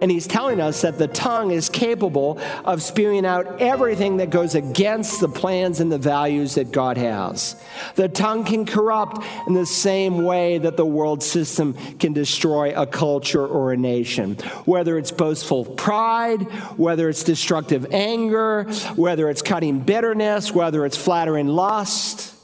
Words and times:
And 0.00 0.10
he's 0.10 0.26
telling 0.26 0.60
us 0.60 0.82
that 0.82 0.98
the 0.98 1.08
tongue 1.08 1.50
is 1.50 1.70
capable 1.70 2.38
of 2.66 2.82
spewing 2.82 3.24
out 3.24 3.62
everything 3.62 4.18
that 4.18 4.28
goes 4.28 4.54
against 4.54 5.20
the 5.20 5.28
plans 5.28 5.80
and 5.80 5.90
the 5.90 5.98
values 5.98 6.56
that 6.56 6.70
God 6.70 6.98
has. 6.98 7.56
The 7.94 8.08
tongue 8.08 8.44
can 8.44 8.66
corrupt 8.66 9.24
in 9.46 9.54
the 9.54 9.64
same 9.64 10.24
way 10.24 10.58
that 10.58 10.76
the 10.76 10.84
world 10.84 11.22
system 11.22 11.74
can 11.98 12.12
destroy 12.12 12.74
a 12.78 12.86
culture 12.86 13.46
or 13.46 13.72
a 13.72 13.76
nation. 13.76 14.34
Whether 14.66 14.98
it's 14.98 15.10
boastful 15.10 15.64
pride, 15.64 16.42
whether 16.76 17.08
it's 17.08 17.24
destructive 17.24 17.86
anger, 17.90 18.64
whether 18.96 19.30
it's 19.30 19.40
cutting 19.40 19.80
bitterness, 19.80 20.52
whether 20.52 20.84
it's 20.84 20.96
flattering 20.96 21.48
lust, 21.48 22.34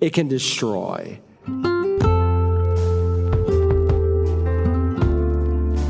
it 0.00 0.12
can 0.12 0.28
destroy. 0.28 1.18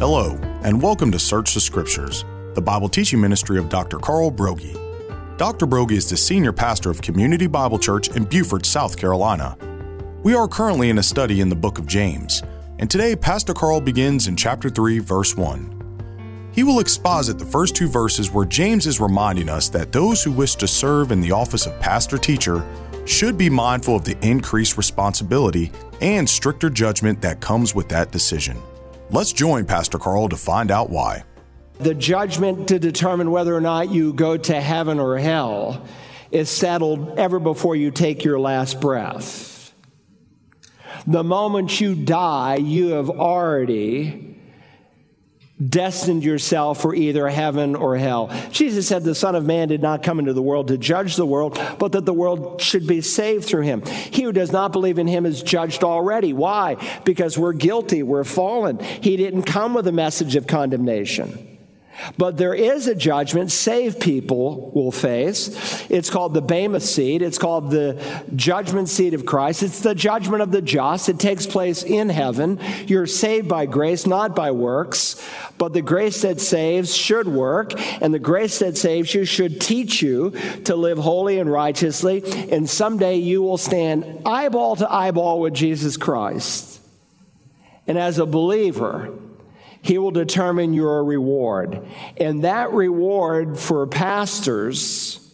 Hello 0.00 0.47
and 0.64 0.82
welcome 0.82 1.12
to 1.12 1.20
Search 1.20 1.54
the 1.54 1.60
Scriptures, 1.60 2.24
the 2.54 2.60
Bible 2.60 2.88
teaching 2.88 3.20
ministry 3.20 3.60
of 3.60 3.68
Dr. 3.68 3.98
Carl 3.98 4.32
Broggi. 4.32 4.76
Dr. 5.36 5.68
Broggi 5.68 5.92
is 5.92 6.10
the 6.10 6.16
senior 6.16 6.52
pastor 6.52 6.90
of 6.90 7.00
Community 7.00 7.46
Bible 7.46 7.78
Church 7.78 8.08
in 8.16 8.24
Beaufort, 8.24 8.66
South 8.66 8.96
Carolina. 8.96 9.56
We 10.24 10.34
are 10.34 10.48
currently 10.48 10.90
in 10.90 10.98
a 10.98 11.02
study 11.02 11.40
in 11.40 11.48
the 11.48 11.54
book 11.54 11.78
of 11.78 11.86
James, 11.86 12.42
and 12.80 12.90
today 12.90 13.14
Pastor 13.14 13.54
Carl 13.54 13.80
begins 13.80 14.26
in 14.26 14.34
chapter 14.34 14.68
3, 14.68 14.98
verse 14.98 15.36
1. 15.36 16.50
He 16.52 16.64
will 16.64 16.80
exposit 16.80 17.38
the 17.38 17.44
first 17.44 17.76
two 17.76 17.86
verses 17.86 18.32
where 18.32 18.44
James 18.44 18.88
is 18.88 19.00
reminding 19.00 19.48
us 19.48 19.68
that 19.68 19.92
those 19.92 20.24
who 20.24 20.32
wish 20.32 20.56
to 20.56 20.66
serve 20.66 21.12
in 21.12 21.20
the 21.20 21.30
office 21.30 21.66
of 21.66 21.78
pastor 21.78 22.18
teacher 22.18 22.66
should 23.06 23.38
be 23.38 23.48
mindful 23.48 23.94
of 23.94 24.04
the 24.04 24.18
increased 24.26 24.76
responsibility 24.76 25.70
and 26.00 26.28
stricter 26.28 26.68
judgment 26.68 27.22
that 27.22 27.40
comes 27.40 27.76
with 27.76 27.88
that 27.90 28.10
decision. 28.10 28.60
Let's 29.10 29.32
join 29.32 29.64
Pastor 29.64 29.98
Carl 29.98 30.28
to 30.28 30.36
find 30.36 30.70
out 30.70 30.90
why. 30.90 31.24
The 31.78 31.94
judgment 31.94 32.68
to 32.68 32.78
determine 32.78 33.30
whether 33.30 33.56
or 33.56 33.60
not 33.60 33.90
you 33.90 34.12
go 34.12 34.36
to 34.36 34.60
heaven 34.60 35.00
or 35.00 35.16
hell 35.16 35.86
is 36.30 36.50
settled 36.50 37.18
ever 37.18 37.38
before 37.38 37.74
you 37.74 37.90
take 37.90 38.22
your 38.22 38.38
last 38.38 38.82
breath. 38.82 39.72
The 41.06 41.24
moment 41.24 41.80
you 41.80 41.94
die, 41.94 42.56
you 42.56 42.90
have 42.90 43.08
already 43.08 44.27
destined 45.64 46.24
yourself 46.24 46.80
for 46.80 46.94
either 46.94 47.28
heaven 47.28 47.74
or 47.74 47.96
hell. 47.96 48.30
Jesus 48.50 48.86
said 48.86 49.04
the 49.04 49.14
Son 49.14 49.34
of 49.34 49.44
Man 49.44 49.68
did 49.68 49.82
not 49.82 50.02
come 50.02 50.18
into 50.18 50.32
the 50.32 50.42
world 50.42 50.68
to 50.68 50.78
judge 50.78 51.16
the 51.16 51.26
world, 51.26 51.60
but 51.78 51.92
that 51.92 52.04
the 52.04 52.14
world 52.14 52.60
should 52.60 52.86
be 52.86 53.00
saved 53.00 53.44
through 53.44 53.62
him. 53.62 53.82
He 53.82 54.22
who 54.22 54.32
does 54.32 54.52
not 54.52 54.72
believe 54.72 54.98
in 54.98 55.06
him 55.06 55.26
is 55.26 55.42
judged 55.42 55.82
already. 55.82 56.32
Why? 56.32 56.76
Because 57.04 57.36
we're 57.36 57.52
guilty, 57.52 58.02
we're 58.02 58.24
fallen. 58.24 58.78
He 58.78 59.16
didn't 59.16 59.44
come 59.44 59.74
with 59.74 59.86
a 59.88 59.92
message 59.92 60.36
of 60.36 60.46
condemnation. 60.46 61.47
But 62.16 62.36
there 62.36 62.54
is 62.54 62.86
a 62.86 62.94
judgment 62.94 63.50
saved 63.50 64.00
people 64.00 64.70
will 64.72 64.92
face. 64.92 65.84
It's 65.90 66.10
called 66.10 66.34
the 66.34 66.40
Bema 66.40 66.80
seat. 66.80 67.22
It's 67.22 67.38
called 67.38 67.70
the 67.70 68.02
judgment 68.36 68.88
seat 68.88 69.14
of 69.14 69.26
Christ. 69.26 69.62
It's 69.62 69.80
the 69.80 69.94
judgment 69.94 70.42
of 70.42 70.50
the 70.50 70.62
just. 70.62 71.08
It 71.08 71.18
takes 71.18 71.46
place 71.46 71.82
in 71.82 72.08
heaven. 72.08 72.60
You're 72.86 73.06
saved 73.06 73.48
by 73.48 73.66
grace, 73.66 74.06
not 74.06 74.36
by 74.36 74.52
works. 74.52 75.22
But 75.58 75.72
the 75.72 75.82
grace 75.82 76.22
that 76.22 76.40
saves 76.40 76.94
should 76.94 77.26
work, 77.26 77.72
and 78.00 78.14
the 78.14 78.18
grace 78.18 78.60
that 78.60 78.76
saves 78.76 79.12
you 79.12 79.24
should 79.24 79.60
teach 79.60 80.00
you 80.00 80.30
to 80.64 80.76
live 80.76 80.98
holy 80.98 81.38
and 81.38 81.50
righteously. 81.50 82.22
And 82.50 82.70
someday 82.70 83.16
you 83.16 83.42
will 83.42 83.58
stand 83.58 84.22
eyeball 84.24 84.76
to 84.76 84.92
eyeball 84.92 85.40
with 85.40 85.54
Jesus 85.54 85.96
Christ. 85.96 86.80
And 87.86 87.98
as 87.98 88.18
a 88.18 88.26
believer, 88.26 89.12
he 89.82 89.98
will 89.98 90.10
determine 90.10 90.74
your 90.74 91.04
reward. 91.04 91.86
And 92.16 92.44
that 92.44 92.72
reward 92.72 93.58
for 93.58 93.86
pastors 93.86 95.24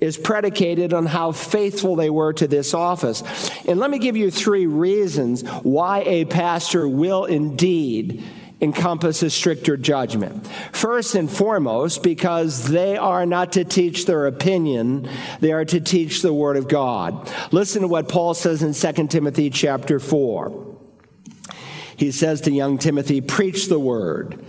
is 0.00 0.16
predicated 0.16 0.92
on 0.92 1.06
how 1.06 1.32
faithful 1.32 1.96
they 1.96 2.10
were 2.10 2.32
to 2.34 2.46
this 2.46 2.74
office. 2.74 3.22
And 3.66 3.78
let 3.78 3.90
me 3.90 3.98
give 3.98 4.16
you 4.16 4.30
three 4.30 4.66
reasons 4.66 5.42
why 5.62 6.02
a 6.02 6.24
pastor 6.24 6.88
will 6.88 7.24
indeed 7.24 8.22
encompass 8.60 9.22
a 9.22 9.30
stricter 9.30 9.76
judgment. 9.76 10.46
First 10.72 11.14
and 11.14 11.30
foremost, 11.30 12.02
because 12.02 12.68
they 12.68 12.96
are 12.96 13.26
not 13.26 13.52
to 13.52 13.64
teach 13.64 14.06
their 14.06 14.26
opinion, 14.26 15.08
they 15.40 15.52
are 15.52 15.64
to 15.66 15.80
teach 15.80 16.22
the 16.22 16.32
word 16.32 16.56
of 16.56 16.68
God. 16.68 17.30
Listen 17.52 17.82
to 17.82 17.88
what 17.88 18.08
Paul 18.08 18.34
says 18.34 18.62
in 18.62 18.72
2 18.72 19.08
Timothy 19.08 19.50
chapter 19.50 19.98
4 20.00 20.73
he 21.96 22.10
says 22.10 22.40
to 22.42 22.50
young 22.50 22.78
Timothy, 22.78 23.20
Preach 23.20 23.68
the 23.68 23.78
word, 23.78 24.44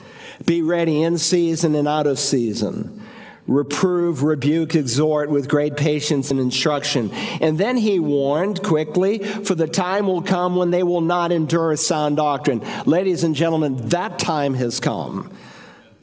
be 0.45 0.61
ready 0.61 1.01
in 1.01 1.17
season 1.17 1.75
and 1.75 1.87
out 1.87 2.07
of 2.07 2.19
season. 2.19 3.01
Reprove, 3.47 4.23
rebuke, 4.23 4.73
exhort 4.73 5.29
with 5.29 5.47
great 5.47 5.77
patience 5.77 6.31
and 6.31 6.39
instruction. 6.39 7.11
And 7.41 7.59
then 7.59 7.77
he 7.77 7.99
warned 7.99 8.63
quickly, 8.63 9.19
for 9.19 9.53
the 9.53 9.67
time 9.67 10.07
will 10.07 10.23
come 10.23 10.55
when 10.55 10.71
they 10.71 10.81
will 10.81 11.01
not 11.01 11.31
endure 11.31 11.75
sound 11.75 12.17
doctrine. 12.17 12.63
Ladies 12.87 13.23
and 13.23 13.35
gentlemen, 13.35 13.89
that 13.89 14.17
time 14.17 14.55
has 14.55 14.79
come. 14.79 15.31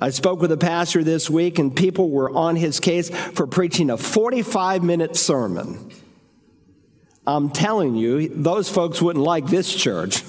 I 0.00 0.10
spoke 0.10 0.40
with 0.40 0.52
a 0.52 0.56
pastor 0.56 1.02
this 1.02 1.28
week, 1.28 1.58
and 1.58 1.74
people 1.74 2.10
were 2.10 2.30
on 2.30 2.54
his 2.54 2.78
case 2.78 3.10
for 3.10 3.46
preaching 3.46 3.90
a 3.90 3.96
45 3.96 4.84
minute 4.84 5.16
sermon. 5.16 5.90
I'm 7.24 7.50
telling 7.50 7.94
you, 7.94 8.28
those 8.28 8.68
folks 8.68 9.00
wouldn't 9.00 9.24
like 9.24 9.46
this 9.46 9.72
church. 9.72 10.24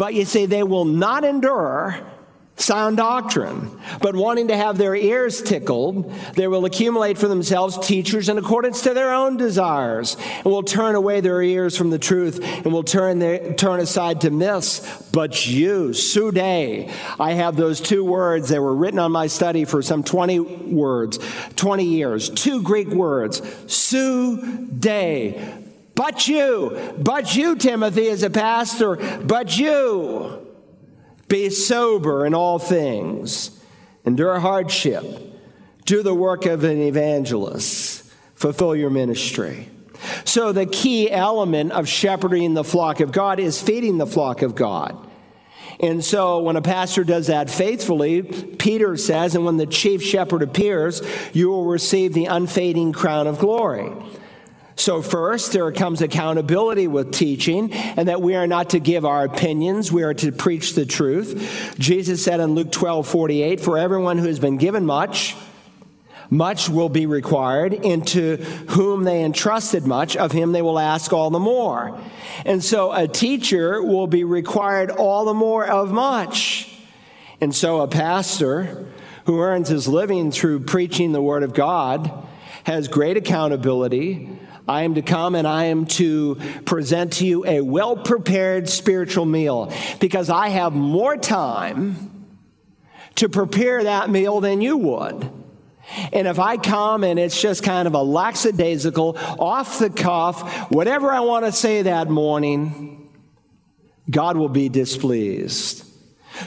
but 0.00 0.14
you 0.14 0.24
see, 0.24 0.46
they 0.46 0.62
will 0.62 0.86
not 0.86 1.24
endure 1.24 1.94
sound 2.56 2.96
doctrine, 2.96 3.70
but 4.00 4.16
wanting 4.16 4.48
to 4.48 4.56
have 4.56 4.78
their 4.78 4.96
ears 4.96 5.42
tickled, 5.42 6.10
they 6.36 6.48
will 6.48 6.64
accumulate 6.64 7.18
for 7.18 7.28
themselves 7.28 7.76
teachers 7.86 8.30
in 8.30 8.38
accordance 8.38 8.80
to 8.80 8.94
their 8.94 9.12
own 9.12 9.36
desires, 9.36 10.16
and 10.36 10.46
will 10.46 10.62
turn 10.62 10.94
away 10.94 11.20
their 11.20 11.42
ears 11.42 11.76
from 11.76 11.90
the 11.90 11.98
truth, 11.98 12.42
and 12.42 12.72
will 12.72 12.82
turn 12.82 13.18
their, 13.18 13.52
turn 13.52 13.78
aside 13.78 14.22
to 14.22 14.30
myths. 14.30 14.80
But 15.12 15.46
you, 15.46 15.92
sude, 15.92 16.38
I 16.38 16.88
have 17.18 17.56
those 17.56 17.78
two 17.78 18.02
words 18.02 18.48
that 18.48 18.62
were 18.62 18.74
written 18.74 19.00
on 19.00 19.12
my 19.12 19.26
study 19.26 19.66
for 19.66 19.82
some 19.82 20.02
20 20.02 20.40
words, 20.40 21.18
20 21.56 21.84
years, 21.84 22.30
two 22.30 22.62
Greek 22.62 22.88
words, 22.88 23.42
sude, 23.70 24.80
but 26.00 26.26
you, 26.26 26.94
but 26.96 27.36
you, 27.36 27.56
Timothy, 27.56 28.08
as 28.08 28.22
a 28.22 28.30
pastor, 28.30 28.96
but 29.22 29.58
you. 29.58 30.46
Be 31.28 31.50
sober 31.50 32.24
in 32.24 32.32
all 32.32 32.58
things, 32.58 33.50
endure 34.06 34.40
hardship, 34.40 35.04
do 35.84 36.02
the 36.02 36.14
work 36.14 36.46
of 36.46 36.64
an 36.64 36.80
evangelist, 36.80 38.10
fulfill 38.34 38.74
your 38.74 38.88
ministry. 38.88 39.68
So, 40.24 40.52
the 40.52 40.64
key 40.64 41.10
element 41.10 41.72
of 41.72 41.86
shepherding 41.86 42.54
the 42.54 42.64
flock 42.64 43.00
of 43.00 43.12
God 43.12 43.38
is 43.38 43.60
feeding 43.60 43.98
the 43.98 44.06
flock 44.06 44.40
of 44.40 44.54
God. 44.54 44.96
And 45.80 46.02
so, 46.02 46.38
when 46.38 46.56
a 46.56 46.62
pastor 46.62 47.04
does 47.04 47.26
that 47.26 47.50
faithfully, 47.50 48.22
Peter 48.22 48.96
says, 48.96 49.34
and 49.34 49.44
when 49.44 49.58
the 49.58 49.66
chief 49.66 50.02
shepherd 50.02 50.42
appears, 50.42 51.02
you 51.34 51.50
will 51.50 51.66
receive 51.66 52.14
the 52.14 52.24
unfading 52.24 52.94
crown 52.94 53.26
of 53.26 53.38
glory. 53.38 53.92
So, 54.76 55.02
first, 55.02 55.52
there 55.52 55.70
comes 55.72 56.00
accountability 56.00 56.86
with 56.86 57.12
teaching, 57.12 57.72
and 57.72 58.08
that 58.08 58.22
we 58.22 58.34
are 58.34 58.46
not 58.46 58.70
to 58.70 58.80
give 58.80 59.04
our 59.04 59.24
opinions, 59.24 59.92
we 59.92 60.02
are 60.04 60.14
to 60.14 60.32
preach 60.32 60.74
the 60.74 60.86
truth. 60.86 61.74
Jesus 61.78 62.24
said 62.24 62.40
in 62.40 62.54
Luke 62.54 62.72
12 62.72 63.06
48, 63.06 63.60
For 63.60 63.76
everyone 63.76 64.18
who 64.18 64.26
has 64.26 64.38
been 64.38 64.56
given 64.56 64.86
much, 64.86 65.36
much 66.30 66.68
will 66.68 66.88
be 66.88 67.06
required, 67.06 67.74
and 67.84 68.06
to 68.08 68.36
whom 68.68 69.04
they 69.04 69.24
entrusted 69.24 69.86
much, 69.86 70.16
of 70.16 70.32
him 70.32 70.52
they 70.52 70.62
will 70.62 70.78
ask 70.78 71.12
all 71.12 71.30
the 71.30 71.40
more. 71.40 72.00
And 72.46 72.62
so 72.62 72.92
a 72.92 73.08
teacher 73.08 73.82
will 73.82 74.06
be 74.06 74.24
required 74.24 74.90
all 74.90 75.24
the 75.24 75.34
more 75.34 75.66
of 75.66 75.90
much. 75.90 76.72
And 77.40 77.54
so 77.54 77.80
a 77.80 77.88
pastor 77.88 78.86
who 79.26 79.40
earns 79.40 79.68
his 79.68 79.88
living 79.88 80.30
through 80.30 80.60
preaching 80.60 81.12
the 81.12 81.22
word 81.22 81.42
of 81.42 81.52
God 81.52 82.26
has 82.64 82.88
great 82.88 83.16
accountability 83.16 84.38
I 84.70 84.82
am 84.82 84.94
to 84.94 85.02
come 85.02 85.34
and 85.34 85.48
I 85.48 85.64
am 85.64 85.86
to 85.86 86.36
present 86.64 87.14
to 87.14 87.26
you 87.26 87.44
a 87.44 87.60
well 87.60 87.96
prepared 87.96 88.68
spiritual 88.68 89.26
meal 89.26 89.72
because 89.98 90.30
I 90.30 90.50
have 90.50 90.72
more 90.72 91.16
time 91.16 92.28
to 93.16 93.28
prepare 93.28 93.82
that 93.82 94.10
meal 94.10 94.40
than 94.40 94.60
you 94.60 94.76
would. 94.76 95.28
And 96.12 96.28
if 96.28 96.38
I 96.38 96.56
come 96.56 97.02
and 97.02 97.18
it's 97.18 97.42
just 97.42 97.64
kind 97.64 97.88
of 97.88 97.94
a 97.94 98.02
lackadaisical, 98.02 99.18
off 99.40 99.80
the 99.80 99.90
cuff, 99.90 100.70
whatever 100.70 101.10
I 101.10 101.18
want 101.18 101.46
to 101.46 101.52
say 101.52 101.82
that 101.82 102.08
morning, 102.08 103.10
God 104.08 104.36
will 104.36 104.48
be 104.48 104.68
displeased. 104.68 105.84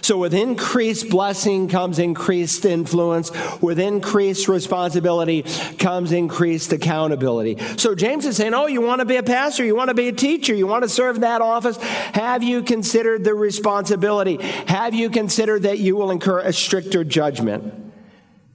So, 0.01 0.17
with 0.17 0.33
increased 0.33 1.09
blessing 1.09 1.67
comes 1.67 1.99
increased 1.99 2.65
influence. 2.65 3.31
With 3.61 3.79
increased 3.79 4.47
responsibility 4.47 5.43
comes 5.77 6.11
increased 6.11 6.73
accountability. 6.73 7.57
So, 7.77 7.95
James 7.95 8.25
is 8.25 8.37
saying, 8.37 8.53
Oh, 8.53 8.67
you 8.67 8.81
want 8.81 8.99
to 8.99 9.05
be 9.05 9.17
a 9.17 9.23
pastor? 9.23 9.63
You 9.63 9.75
want 9.75 9.89
to 9.89 9.93
be 9.93 10.07
a 10.07 10.13
teacher? 10.13 10.53
You 10.53 10.67
want 10.67 10.83
to 10.83 10.89
serve 10.89 11.21
that 11.21 11.41
office? 11.41 11.77
Have 11.77 12.43
you 12.43 12.63
considered 12.63 13.23
the 13.23 13.33
responsibility? 13.33 14.37
Have 14.67 14.93
you 14.93 15.09
considered 15.09 15.63
that 15.63 15.79
you 15.79 15.95
will 15.95 16.11
incur 16.11 16.39
a 16.39 16.53
stricter 16.53 17.03
judgment? 17.03 17.73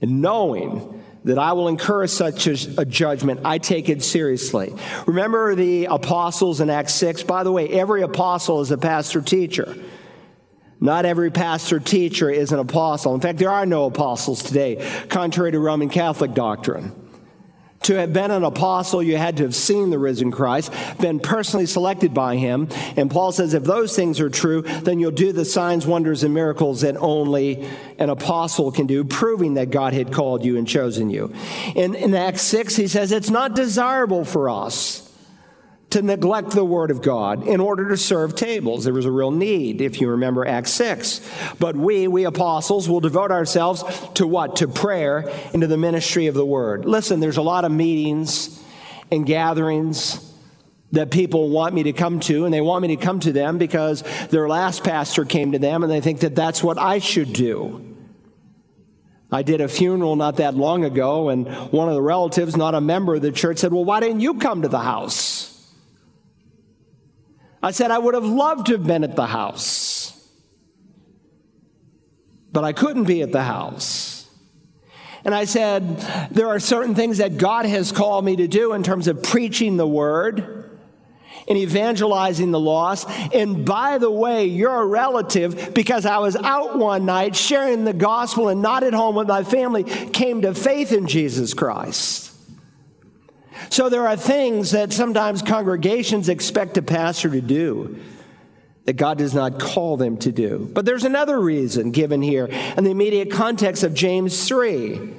And 0.00 0.22
knowing 0.22 1.02
that 1.24 1.38
I 1.38 1.52
will 1.52 1.68
incur 1.68 2.06
such 2.06 2.46
a, 2.46 2.84
judgment, 2.84 3.40
I 3.44 3.58
take 3.58 3.88
it 3.88 4.02
seriously. 4.02 4.74
Remember 5.06 5.54
the 5.54 5.86
apostles 5.86 6.60
in 6.60 6.70
Acts 6.70 6.94
6? 6.94 7.24
By 7.24 7.42
the 7.42 7.52
way, 7.52 7.68
every 7.68 8.02
apostle 8.02 8.60
is 8.60 8.70
a 8.70 8.78
pastor 8.78 9.20
teacher. 9.20 9.76
Not 10.80 11.04
every 11.04 11.30
pastor 11.30 11.80
teacher 11.80 12.30
is 12.30 12.52
an 12.52 12.60
apostle. 12.60 13.14
In 13.14 13.20
fact, 13.20 13.38
there 13.38 13.50
are 13.50 13.66
no 13.66 13.86
apostles 13.86 14.42
today, 14.42 15.04
contrary 15.08 15.52
to 15.52 15.58
Roman 15.58 15.88
Catholic 15.88 16.34
doctrine. 16.34 16.92
To 17.82 17.94
have 17.94 18.12
been 18.12 18.30
an 18.30 18.44
apostle, 18.44 19.02
you 19.02 19.16
had 19.16 19.36
to 19.38 19.44
have 19.44 19.54
seen 19.54 19.90
the 19.90 19.98
risen 19.98 20.30
Christ, 20.30 20.72
been 21.00 21.20
personally 21.20 21.64
selected 21.64 22.12
by 22.12 22.36
him. 22.36 22.68
And 22.96 23.10
Paul 23.10 23.32
says, 23.32 23.54
if 23.54 23.62
those 23.62 23.94
things 23.94 24.20
are 24.20 24.28
true, 24.28 24.62
then 24.62 24.98
you'll 24.98 25.12
do 25.12 25.32
the 25.32 25.44
signs, 25.44 25.86
wonders, 25.86 26.22
and 26.24 26.34
miracles 26.34 26.80
that 26.82 26.96
only 26.96 27.66
an 27.98 28.10
apostle 28.10 28.72
can 28.72 28.86
do, 28.86 29.04
proving 29.04 29.54
that 29.54 29.70
God 29.70 29.94
had 29.94 30.12
called 30.12 30.44
you 30.44 30.58
and 30.58 30.66
chosen 30.66 31.08
you. 31.08 31.32
In, 31.74 31.94
in 31.94 32.14
Acts 32.14 32.42
6, 32.42 32.76
he 32.76 32.88
says, 32.88 33.12
it's 33.12 33.30
not 33.30 33.54
desirable 33.54 34.24
for 34.24 34.50
us 34.50 35.07
to 35.90 36.02
neglect 36.02 36.50
the 36.50 36.64
Word 36.64 36.90
of 36.90 37.00
God 37.00 37.46
in 37.46 37.60
order 37.60 37.88
to 37.88 37.96
serve 37.96 38.34
tables. 38.34 38.84
There 38.84 38.92
was 38.92 39.06
a 39.06 39.10
real 39.10 39.30
need, 39.30 39.80
if 39.80 40.00
you 40.00 40.10
remember 40.10 40.46
Acts 40.46 40.72
6. 40.72 41.20
But 41.58 41.76
we, 41.76 42.08
we 42.08 42.24
apostles, 42.24 42.88
will 42.88 43.00
devote 43.00 43.30
ourselves 43.30 43.82
to 44.14 44.26
what? 44.26 44.56
To 44.56 44.68
prayer 44.68 45.30
and 45.52 45.62
to 45.62 45.66
the 45.66 45.78
ministry 45.78 46.26
of 46.26 46.34
the 46.34 46.44
Word. 46.44 46.84
Listen, 46.84 47.20
there's 47.20 47.38
a 47.38 47.42
lot 47.42 47.64
of 47.64 47.72
meetings 47.72 48.62
and 49.10 49.24
gatherings 49.24 50.24
that 50.92 51.10
people 51.10 51.48
want 51.48 51.74
me 51.74 51.84
to 51.84 51.92
come 51.92 52.20
to, 52.20 52.44
and 52.44 52.52
they 52.52 52.60
want 52.60 52.82
me 52.82 52.88
to 52.88 53.02
come 53.02 53.20
to 53.20 53.32
them 53.32 53.58
because 53.58 54.02
their 54.28 54.48
last 54.48 54.84
pastor 54.84 55.24
came 55.24 55.52
to 55.52 55.58
them 55.58 55.82
and 55.82 55.92
they 55.92 56.00
think 56.00 56.20
that 56.20 56.34
that's 56.34 56.62
what 56.62 56.78
I 56.78 56.98
should 56.98 57.32
do. 57.32 57.84
I 59.30 59.42
did 59.42 59.60
a 59.60 59.68
funeral 59.68 60.16
not 60.16 60.36
that 60.36 60.54
long 60.54 60.84
ago, 60.84 61.28
and 61.28 61.46
one 61.70 61.88
of 61.88 61.94
the 61.94 62.02
relatives, 62.02 62.56
not 62.56 62.74
a 62.74 62.80
member 62.80 63.16
of 63.16 63.22
the 63.22 63.32
church, 63.32 63.58
said, 63.58 63.72
Well, 63.72 63.84
why 63.84 64.00
didn't 64.00 64.20
you 64.20 64.34
come 64.34 64.62
to 64.62 64.68
the 64.68 64.78
house? 64.78 65.37
I 67.62 67.72
said 67.72 67.90
I 67.90 67.98
would 67.98 68.14
have 68.14 68.24
loved 68.24 68.66
to 68.66 68.72
have 68.72 68.86
been 68.86 69.04
at 69.04 69.16
the 69.16 69.26
house, 69.26 70.12
but 72.52 72.64
I 72.64 72.72
couldn't 72.72 73.04
be 73.04 73.22
at 73.22 73.32
the 73.32 73.42
house. 73.42 74.18
And 75.24 75.34
I 75.34 75.44
said, 75.44 75.98
There 76.30 76.48
are 76.48 76.60
certain 76.60 76.94
things 76.94 77.18
that 77.18 77.36
God 77.36 77.66
has 77.66 77.92
called 77.92 78.24
me 78.24 78.36
to 78.36 78.48
do 78.48 78.72
in 78.72 78.82
terms 78.82 79.08
of 79.08 79.22
preaching 79.22 79.76
the 79.76 79.86
word 79.86 80.58
and 81.48 81.58
evangelizing 81.58 82.50
the 82.50 82.60
lost. 82.60 83.08
And 83.34 83.64
by 83.64 83.98
the 83.98 84.10
way, 84.10 84.46
you're 84.46 84.82
a 84.82 84.86
relative 84.86 85.74
because 85.74 86.06
I 86.06 86.18
was 86.18 86.36
out 86.36 86.78
one 86.78 87.06
night 87.06 87.34
sharing 87.34 87.84
the 87.84 87.92
gospel 87.92 88.48
and 88.48 88.62
not 88.62 88.82
at 88.82 88.94
home 88.94 89.16
with 89.16 89.28
my 89.28 89.44
family, 89.44 89.84
came 89.84 90.42
to 90.42 90.54
faith 90.54 90.92
in 90.92 91.06
Jesus 91.06 91.54
Christ. 91.54 92.27
So 93.70 93.88
there 93.88 94.06
are 94.06 94.16
things 94.16 94.72
that 94.72 94.92
sometimes 94.92 95.42
congregations 95.42 96.28
expect 96.28 96.76
a 96.78 96.82
pastor 96.82 97.30
to 97.30 97.40
do 97.40 97.98
that 98.84 98.94
God 98.94 99.18
does 99.18 99.34
not 99.34 99.60
call 99.60 99.96
them 99.96 100.16
to 100.18 100.32
do. 100.32 100.70
But 100.72 100.86
there's 100.86 101.04
another 101.04 101.38
reason 101.38 101.90
given 101.90 102.22
here 102.22 102.46
in 102.46 102.84
the 102.84 102.90
immediate 102.90 103.30
context 103.30 103.82
of 103.82 103.92
James 103.92 104.48
3 104.48 105.14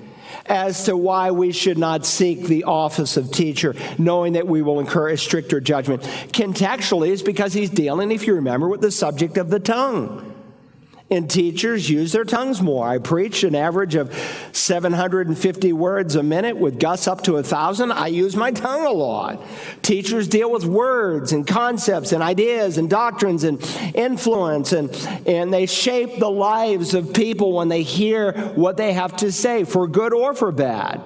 as 0.47 0.85
to 0.85 0.97
why 0.97 1.29
we 1.29 1.51
should 1.51 1.77
not 1.77 2.05
seek 2.05 2.45
the 2.45 2.63
office 2.63 3.17
of 3.17 3.31
teacher, 3.31 3.75
knowing 3.99 4.33
that 4.33 4.47
we 4.47 4.63
will 4.63 4.79
incur 4.79 5.09
a 5.09 5.17
stricter 5.17 5.61
judgment. 5.61 6.01
Contextually, 6.33 7.09
is 7.09 7.21
because 7.21 7.53
he's 7.53 7.69
dealing, 7.69 8.11
if 8.11 8.25
you 8.25 8.33
remember, 8.35 8.67
with 8.67 8.81
the 8.81 8.91
subject 8.91 9.37
of 9.37 9.51
the 9.51 9.59
tongue 9.59 10.28
and 11.11 11.29
teachers 11.29 11.89
use 11.89 12.11
their 12.11 12.23
tongues 12.23 12.61
more. 12.61 12.87
I 12.87 12.99
preach 12.99 13.43
an 13.43 13.55
average 13.55 13.95
of 13.95 14.13
750 14.51 15.73
words 15.73 16.15
a 16.15 16.23
minute 16.23 16.57
with 16.57 16.79
Gus 16.79 17.07
up 17.07 17.23
to 17.23 17.37
a 17.37 17.43
thousand. 17.43 17.91
I 17.91 18.07
use 18.07 18.35
my 18.35 18.51
tongue 18.51 18.85
a 18.85 18.91
lot. 18.91 19.43
Teachers 19.81 20.27
deal 20.27 20.51
with 20.51 20.65
words 20.65 21.31
and 21.31 21.47
concepts 21.47 22.11
and 22.11 22.21
ideas 22.21 22.77
and 22.77 22.89
doctrines 22.89 23.43
and 23.43 23.59
influence 23.95 24.71
and, 24.71 24.91
and 25.25 25.51
they 25.51 25.65
shape 25.65 26.19
the 26.19 26.29
lives 26.29 26.93
of 26.93 27.13
people 27.13 27.53
when 27.53 27.69
they 27.69 27.81
hear 27.81 28.33
what 28.55 28.77
they 28.77 28.93
have 28.93 29.15
to 29.17 29.31
say 29.31 29.63
for 29.63 29.87
good 29.87 30.13
or 30.13 30.35
for 30.35 30.51
bad. 30.51 31.01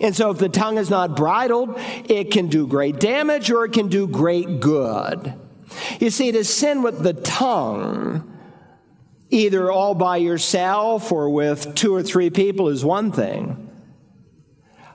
And 0.00 0.14
so 0.14 0.30
if 0.30 0.38
the 0.38 0.48
tongue 0.48 0.78
is 0.78 0.90
not 0.90 1.16
bridled, 1.16 1.74
it 2.08 2.30
can 2.30 2.46
do 2.46 2.66
great 2.66 3.00
damage 3.00 3.50
or 3.50 3.64
it 3.64 3.72
can 3.72 3.88
do 3.88 4.06
great 4.06 4.60
good. 4.60 5.34
You 6.00 6.10
see, 6.10 6.32
to 6.32 6.44
sin 6.44 6.82
with 6.82 7.02
the 7.02 7.12
tongue, 7.12 8.37
either 9.30 9.70
all 9.70 9.94
by 9.94 10.16
yourself 10.16 11.12
or 11.12 11.30
with 11.30 11.74
two 11.74 11.94
or 11.94 12.02
three 12.02 12.30
people 12.30 12.68
is 12.68 12.84
one 12.84 13.12
thing. 13.12 13.70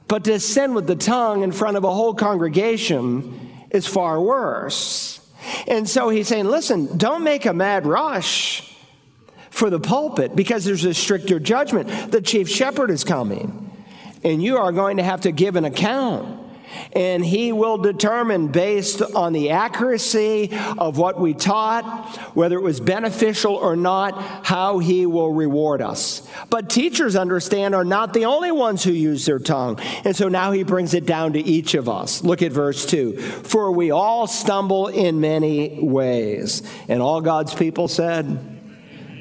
But 0.07 0.25
to 0.25 0.39
sin 0.39 0.73
with 0.73 0.87
the 0.87 0.95
tongue 0.95 1.43
in 1.43 1.51
front 1.51 1.77
of 1.77 1.83
a 1.83 1.93
whole 1.93 2.13
congregation 2.13 3.65
is 3.69 3.87
far 3.87 4.21
worse. 4.21 5.19
And 5.67 5.89
so 5.89 6.09
he's 6.09 6.27
saying, 6.27 6.45
listen, 6.45 6.97
don't 6.97 7.23
make 7.23 7.45
a 7.45 7.53
mad 7.53 7.85
rush 7.85 8.75
for 9.49 9.69
the 9.69 9.79
pulpit 9.79 10.35
because 10.35 10.65
there's 10.65 10.85
a 10.85 10.93
stricter 10.93 11.39
judgment. 11.39 12.11
The 12.11 12.21
chief 12.21 12.49
shepherd 12.49 12.89
is 12.91 13.03
coming, 13.03 13.71
and 14.23 14.41
you 14.41 14.57
are 14.57 14.71
going 14.71 14.97
to 14.97 15.03
have 15.03 15.21
to 15.21 15.31
give 15.31 15.55
an 15.55 15.65
account 15.65 16.42
and 16.93 17.25
he 17.25 17.51
will 17.51 17.77
determine 17.77 18.47
based 18.47 19.01
on 19.01 19.33
the 19.33 19.51
accuracy 19.51 20.51
of 20.77 20.97
what 20.97 21.19
we 21.19 21.33
taught, 21.33 21.83
whether 22.35 22.57
it 22.57 22.61
was 22.61 22.79
beneficial 22.79 23.55
or 23.55 23.75
not, 23.75 24.45
how 24.45 24.79
he 24.79 25.05
will 25.05 25.31
reward 25.31 25.81
us. 25.81 26.27
But 26.49 26.69
teachers 26.69 27.15
understand 27.15 27.75
are 27.75 27.85
not 27.85 28.13
the 28.13 28.25
only 28.25 28.51
ones 28.51 28.83
who 28.83 28.91
use 28.91 29.25
their 29.25 29.39
tongue. 29.39 29.79
And 30.03 30.15
so 30.15 30.27
now 30.29 30.51
he 30.51 30.63
brings 30.63 30.93
it 30.93 31.05
down 31.05 31.33
to 31.33 31.39
each 31.39 31.73
of 31.73 31.89
us. 31.89 32.23
Look 32.23 32.41
at 32.41 32.51
verse 32.51 32.85
2. 32.85 33.17
For 33.19 33.71
we 33.71 33.91
all 33.91 34.27
stumble 34.27 34.87
in 34.87 35.19
many 35.19 35.79
ways. 35.81 36.63
And 36.87 37.01
all 37.01 37.21
God's 37.21 37.53
people 37.53 37.87
said, 37.87 38.49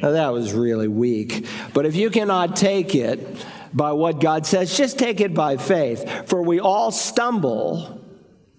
now 0.02 0.10
that 0.10 0.32
was 0.32 0.52
really 0.52 0.88
weak. 0.88 1.46
But 1.72 1.86
if 1.86 1.94
you 1.94 2.10
cannot 2.10 2.56
take 2.56 2.94
it, 2.94 3.20
by 3.74 3.92
what 3.92 4.20
God 4.20 4.46
says, 4.46 4.76
just 4.76 4.98
take 4.98 5.20
it 5.20 5.34
by 5.34 5.56
faith. 5.56 6.28
For 6.28 6.42
we 6.42 6.60
all 6.60 6.90
stumble 6.90 8.00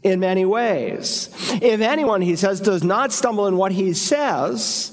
in 0.01 0.19
many 0.19 0.45
ways. 0.45 1.29
If 1.61 1.81
anyone, 1.81 2.21
he 2.21 2.35
says, 2.35 2.59
does 2.59 2.83
not 2.83 3.11
stumble 3.11 3.47
in 3.47 3.57
what 3.57 3.71
he 3.71 3.93
says, 3.93 4.89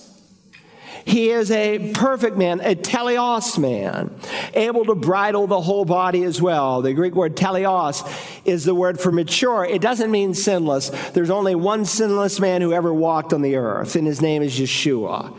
he 1.04 1.30
is 1.30 1.50
a 1.50 1.92
perfect 1.92 2.36
man, 2.36 2.60
a 2.60 2.74
teleos 2.74 3.58
man, 3.58 4.14
able 4.54 4.84
to 4.84 4.94
bridle 4.94 5.46
the 5.46 5.60
whole 5.60 5.84
body 5.84 6.22
as 6.22 6.40
well. 6.40 6.82
The 6.82 6.92
Greek 6.92 7.14
word 7.14 7.36
teleos 7.36 8.06
is 8.44 8.64
the 8.64 8.74
word 8.74 9.00
for 9.00 9.10
mature. 9.10 9.64
It 9.64 9.80
doesn't 9.80 10.10
mean 10.10 10.34
sinless. 10.34 10.90
There's 11.10 11.30
only 11.30 11.54
one 11.54 11.84
sinless 11.84 12.38
man 12.38 12.62
who 12.62 12.72
ever 12.72 12.92
walked 12.92 13.32
on 13.32 13.42
the 13.42 13.56
earth, 13.56 13.96
and 13.96 14.06
his 14.06 14.20
name 14.20 14.42
is 14.42 14.58
Yeshua. 14.58 15.36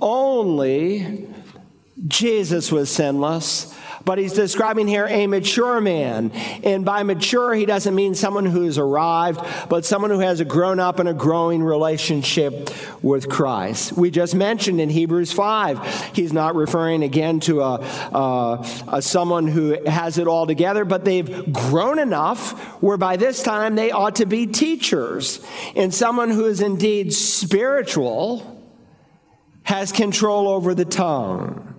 Only 0.00 1.28
Jesus 2.06 2.70
was 2.70 2.90
sinless, 2.90 3.74
but 4.04 4.18
he's 4.18 4.34
describing 4.34 4.86
here 4.86 5.06
a 5.08 5.26
mature 5.26 5.80
man. 5.80 6.30
And 6.62 6.84
by 6.84 7.02
mature, 7.02 7.54
he 7.54 7.64
doesn't 7.64 7.94
mean 7.94 8.14
someone 8.14 8.44
who's 8.44 8.76
arrived, 8.76 9.40
but 9.70 9.86
someone 9.86 10.10
who 10.10 10.18
has 10.18 10.38
a 10.40 10.44
grown 10.44 10.78
up 10.78 10.98
and 10.98 11.08
a 11.08 11.14
growing 11.14 11.62
relationship 11.62 12.70
with 13.02 13.30
Christ. 13.30 13.92
We 13.92 14.10
just 14.10 14.34
mentioned 14.34 14.78
in 14.78 14.90
Hebrews 14.90 15.32
5, 15.32 16.12
he's 16.14 16.34
not 16.34 16.54
referring 16.54 17.02
again 17.02 17.40
to 17.40 17.62
a, 17.62 17.80
a, 17.80 18.66
a 18.88 19.02
someone 19.02 19.46
who 19.46 19.82
has 19.86 20.18
it 20.18 20.28
all 20.28 20.46
together, 20.46 20.84
but 20.84 21.04
they've 21.04 21.50
grown 21.52 21.98
enough 21.98 22.52
where 22.82 22.98
by 22.98 23.16
this 23.16 23.42
time 23.42 23.74
they 23.74 23.90
ought 23.90 24.16
to 24.16 24.26
be 24.26 24.46
teachers. 24.46 25.44
And 25.74 25.94
someone 25.94 26.30
who 26.30 26.44
is 26.44 26.60
indeed 26.60 27.14
spiritual 27.14 28.52
has 29.62 29.90
control 29.90 30.46
over 30.46 30.74
the 30.74 30.84
tongue. 30.84 31.75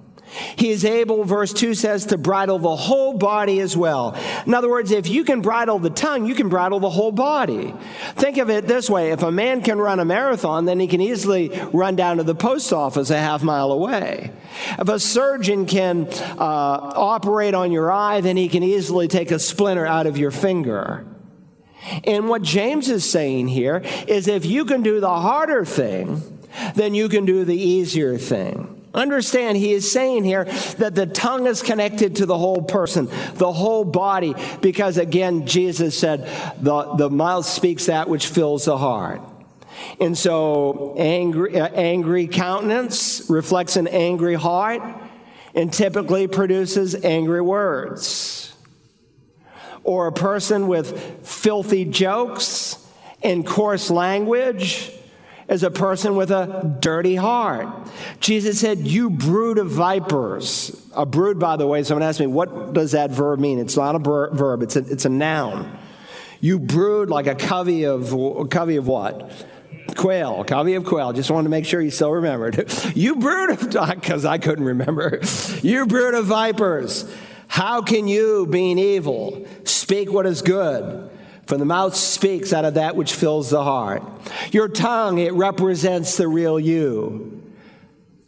He 0.58 0.70
is 0.72 0.84
able, 0.84 1.24
verse 1.24 1.54
2 1.54 1.74
says, 1.74 2.08
to 2.08 2.18
bridle 2.18 2.60
the 2.60 2.76
whole 2.76 3.14
body 3.14 3.60
as 3.60 3.78
well. 3.78 4.16
In 4.46 4.54
other 4.54 4.70
words, 4.70 4.92
if 4.92 5.08
you 5.08 5.24
can 5.24 5.42
bridle 5.42 5.80
the 5.80 5.90
tongue, 5.90 6.26
you 6.26 6.36
can 6.36 6.50
bridle 6.50 6.80
the 6.80 6.90
whole 6.90 7.12
body. 7.12 7.74
Think 8.16 8.38
of 8.38 8.50
it 8.50 8.68
this 8.68 8.90
way 8.90 9.12
if 9.12 9.24
a 9.24 9.32
man 9.32 9.62
can 9.62 9.78
run 9.78 10.00
a 10.00 10.06
marathon, 10.06 10.66
then 10.66 10.80
he 10.80 10.88
can 10.88 11.02
easily 11.02 11.50
run 11.74 11.96
down 11.96 12.18
to 12.18 12.24
the 12.24 12.36
post 12.36 12.74
office 12.74 13.10
a 13.10 13.18
half 13.18 13.42
mile 13.42 13.72
away. 13.72 14.32
If 14.78 14.90
a 14.90 15.00
surgeon 15.00 15.66
can 15.66 16.08
uh, 16.08 16.38
operate 16.40 17.54
on 17.54 17.72
your 17.72 17.92
eye, 17.92 18.22
then 18.22 18.38
he 18.38 18.50
can 18.50 18.64
easily 18.64 19.08
take 19.08 19.32
a 19.32 19.40
splinter 19.40 19.86
out 19.86 20.08
of 20.08 20.18
your 20.18 20.32
finger. 20.32 21.06
And 22.04 22.28
what 22.28 22.42
James 22.42 22.90
is 22.90 23.10
saying 23.10 23.48
here 23.48 23.82
is 24.08 24.28
if 24.28 24.46
you 24.46 24.66
can 24.66 24.82
do 24.82 25.00
the 25.00 25.08
harder 25.08 25.64
thing, 25.64 26.22
then 26.76 26.96
you 26.96 27.08
can 27.08 27.26
do 27.26 27.46
the 27.46 27.56
easier 27.56 28.18
thing. 28.18 28.77
Understand, 28.98 29.58
he 29.58 29.74
is 29.74 29.92
saying 29.92 30.24
here 30.24 30.46
that 30.80 30.96
the 30.96 31.06
tongue 31.06 31.46
is 31.46 31.62
connected 31.62 32.16
to 32.16 32.26
the 32.26 32.38
whole 32.38 32.64
person, 32.64 33.08
the 33.36 33.54
whole 33.54 33.86
body, 33.86 34.34
because 34.60 34.98
again, 34.98 35.46
Jesus 35.46 35.98
said, 35.98 36.28
the, 36.60 36.96
the 36.96 37.08
mouth 37.08 37.46
speaks 37.46 37.86
that 37.86 38.10
which 38.10 38.26
fills 38.26 38.66
the 38.66 38.76
heart. 38.76 39.22
And 40.02 40.18
so, 40.18 40.96
angry, 40.98 41.60
uh, 41.60 41.68
angry 41.68 42.26
countenance 42.28 43.30
reflects 43.30 43.76
an 43.76 43.88
angry 43.88 44.34
heart 44.34 44.82
and 45.54 45.72
typically 45.72 46.26
produces 46.26 46.96
angry 46.96 47.42
words. 47.42 48.52
Or 49.84 50.08
a 50.08 50.12
person 50.12 50.68
with 50.68 51.24
filthy 51.28 51.86
jokes 51.86 52.84
and 53.22 53.46
coarse 53.46 53.92
language 53.92 54.92
is 55.48 55.64
a 55.64 55.72
person 55.72 56.16
with 56.16 56.32
a 56.32 56.78
dirty 56.80 57.16
heart. 57.16 57.68
Jesus 58.20 58.60
said, 58.60 58.80
You 58.80 59.10
brood 59.10 59.58
of 59.58 59.70
vipers. 59.70 60.76
A 60.96 61.06
brood, 61.06 61.40
by 61.40 61.58
the 61.58 61.68
way, 61.68 61.84
someone 61.84 62.04
asked 62.04 62.20
me, 62.20 62.28
What 62.28 62.74
does 62.74 62.92
that 62.92 63.12
verb 63.12 63.40
mean? 63.40 63.60
It's 63.60 63.78
not 63.78 63.96
a 63.96 64.00
verb, 64.00 64.62
it's 64.62 64.76
a, 64.76 64.80
it's 64.80 65.06
a 65.06 65.10
noun. 65.10 65.78
You 66.40 66.60
brood 66.60 67.10
like 67.10 67.28
a 67.28 67.36
covey 67.36 67.86
of, 67.86 68.14
covey 68.52 68.76
of 68.76 68.88
what? 68.88 69.32
quail, 69.96 70.44
covey 70.44 70.76
of 70.76 70.86
quail. 70.86 71.12
Just 71.12 71.32
wanted 71.32 71.46
to 71.46 71.50
make 71.50 71.66
sure 71.66 71.82
you 71.82 71.92
still 71.92 72.12
remembered. 72.12 72.72
you 72.96 73.16
brood 73.16 73.50
of, 73.50 73.60
because 73.96 74.26
I 74.26 74.38
couldn't 74.38 74.66
remember. 74.66 75.20
you 75.62 75.86
brood 75.86 76.14
of 76.14 76.26
vipers. 76.26 77.12
How 77.48 77.82
can 77.82 78.08
you, 78.08 78.46
being 78.46 78.78
evil, 78.78 79.48
speak 79.64 80.12
what 80.12 80.26
is 80.26 80.42
good? 80.42 81.10
For 81.48 81.58
the 81.58 81.66
mouth 81.66 81.96
speaks 81.96 82.52
out 82.52 82.66
of 82.66 82.74
that 82.76 82.96
which 82.96 83.14
fills 83.14 83.50
the 83.50 83.64
heart. 83.64 84.04
Your 84.52 84.68
tongue, 84.68 85.18
it 85.18 85.34
represents 85.34 86.18
the 86.18 86.28
real 86.28 86.60
you. 86.60 87.42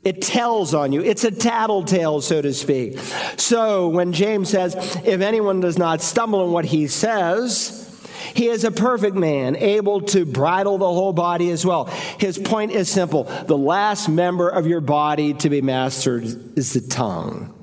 It 0.05 0.21
tells 0.21 0.73
on 0.73 0.93
you. 0.93 1.01
It's 1.01 1.25
a 1.25 1.31
tattletale, 1.31 2.21
so 2.21 2.41
to 2.41 2.53
speak. 2.53 2.97
So 3.35 3.89
when 3.89 4.13
James 4.13 4.49
says, 4.49 4.73
if 5.03 5.19
anyone 5.19 5.59
does 5.59 5.77
not 5.77 6.01
stumble 6.01 6.45
in 6.45 6.53
what 6.53 6.63
he 6.63 6.87
says, 6.87 7.85
he 8.33 8.47
is 8.47 8.63
a 8.63 8.71
perfect 8.71 9.17
man, 9.17 9.57
able 9.57 10.01
to 10.01 10.25
bridle 10.25 10.77
the 10.77 10.85
whole 10.85 11.11
body 11.11 11.51
as 11.51 11.65
well. 11.65 11.85
His 12.19 12.37
point 12.37 12.71
is 12.71 12.89
simple 12.89 13.23
the 13.23 13.57
last 13.57 14.07
member 14.07 14.47
of 14.47 14.65
your 14.65 14.81
body 14.81 15.33
to 15.35 15.49
be 15.49 15.61
mastered 15.61 16.23
is 16.57 16.73
the 16.73 16.81
tongue. 16.81 17.53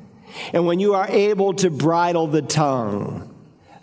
And 0.53 0.67
when 0.67 0.81
you 0.81 0.95
are 0.95 1.09
able 1.09 1.55
to 1.55 1.71
bridle 1.71 2.27
the 2.27 2.43
tongue, 2.43 3.33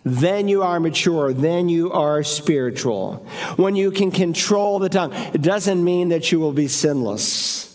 then 0.04 0.48
you 0.48 0.64
are 0.64 0.80
mature, 0.80 1.34
then 1.34 1.70
you 1.70 1.92
are 1.92 2.24
spiritual. 2.24 3.26
When 3.56 3.76
you 3.76 3.92
can 3.92 4.12
control 4.12 4.80
the 4.80 4.90
tongue, 4.90 5.14
it 5.14 5.42
doesn't 5.42 5.84
mean 5.84 6.10
that 6.10 6.32
you 6.32 6.40
will 6.40 6.52
be 6.52 6.68
sinless. 6.68 7.70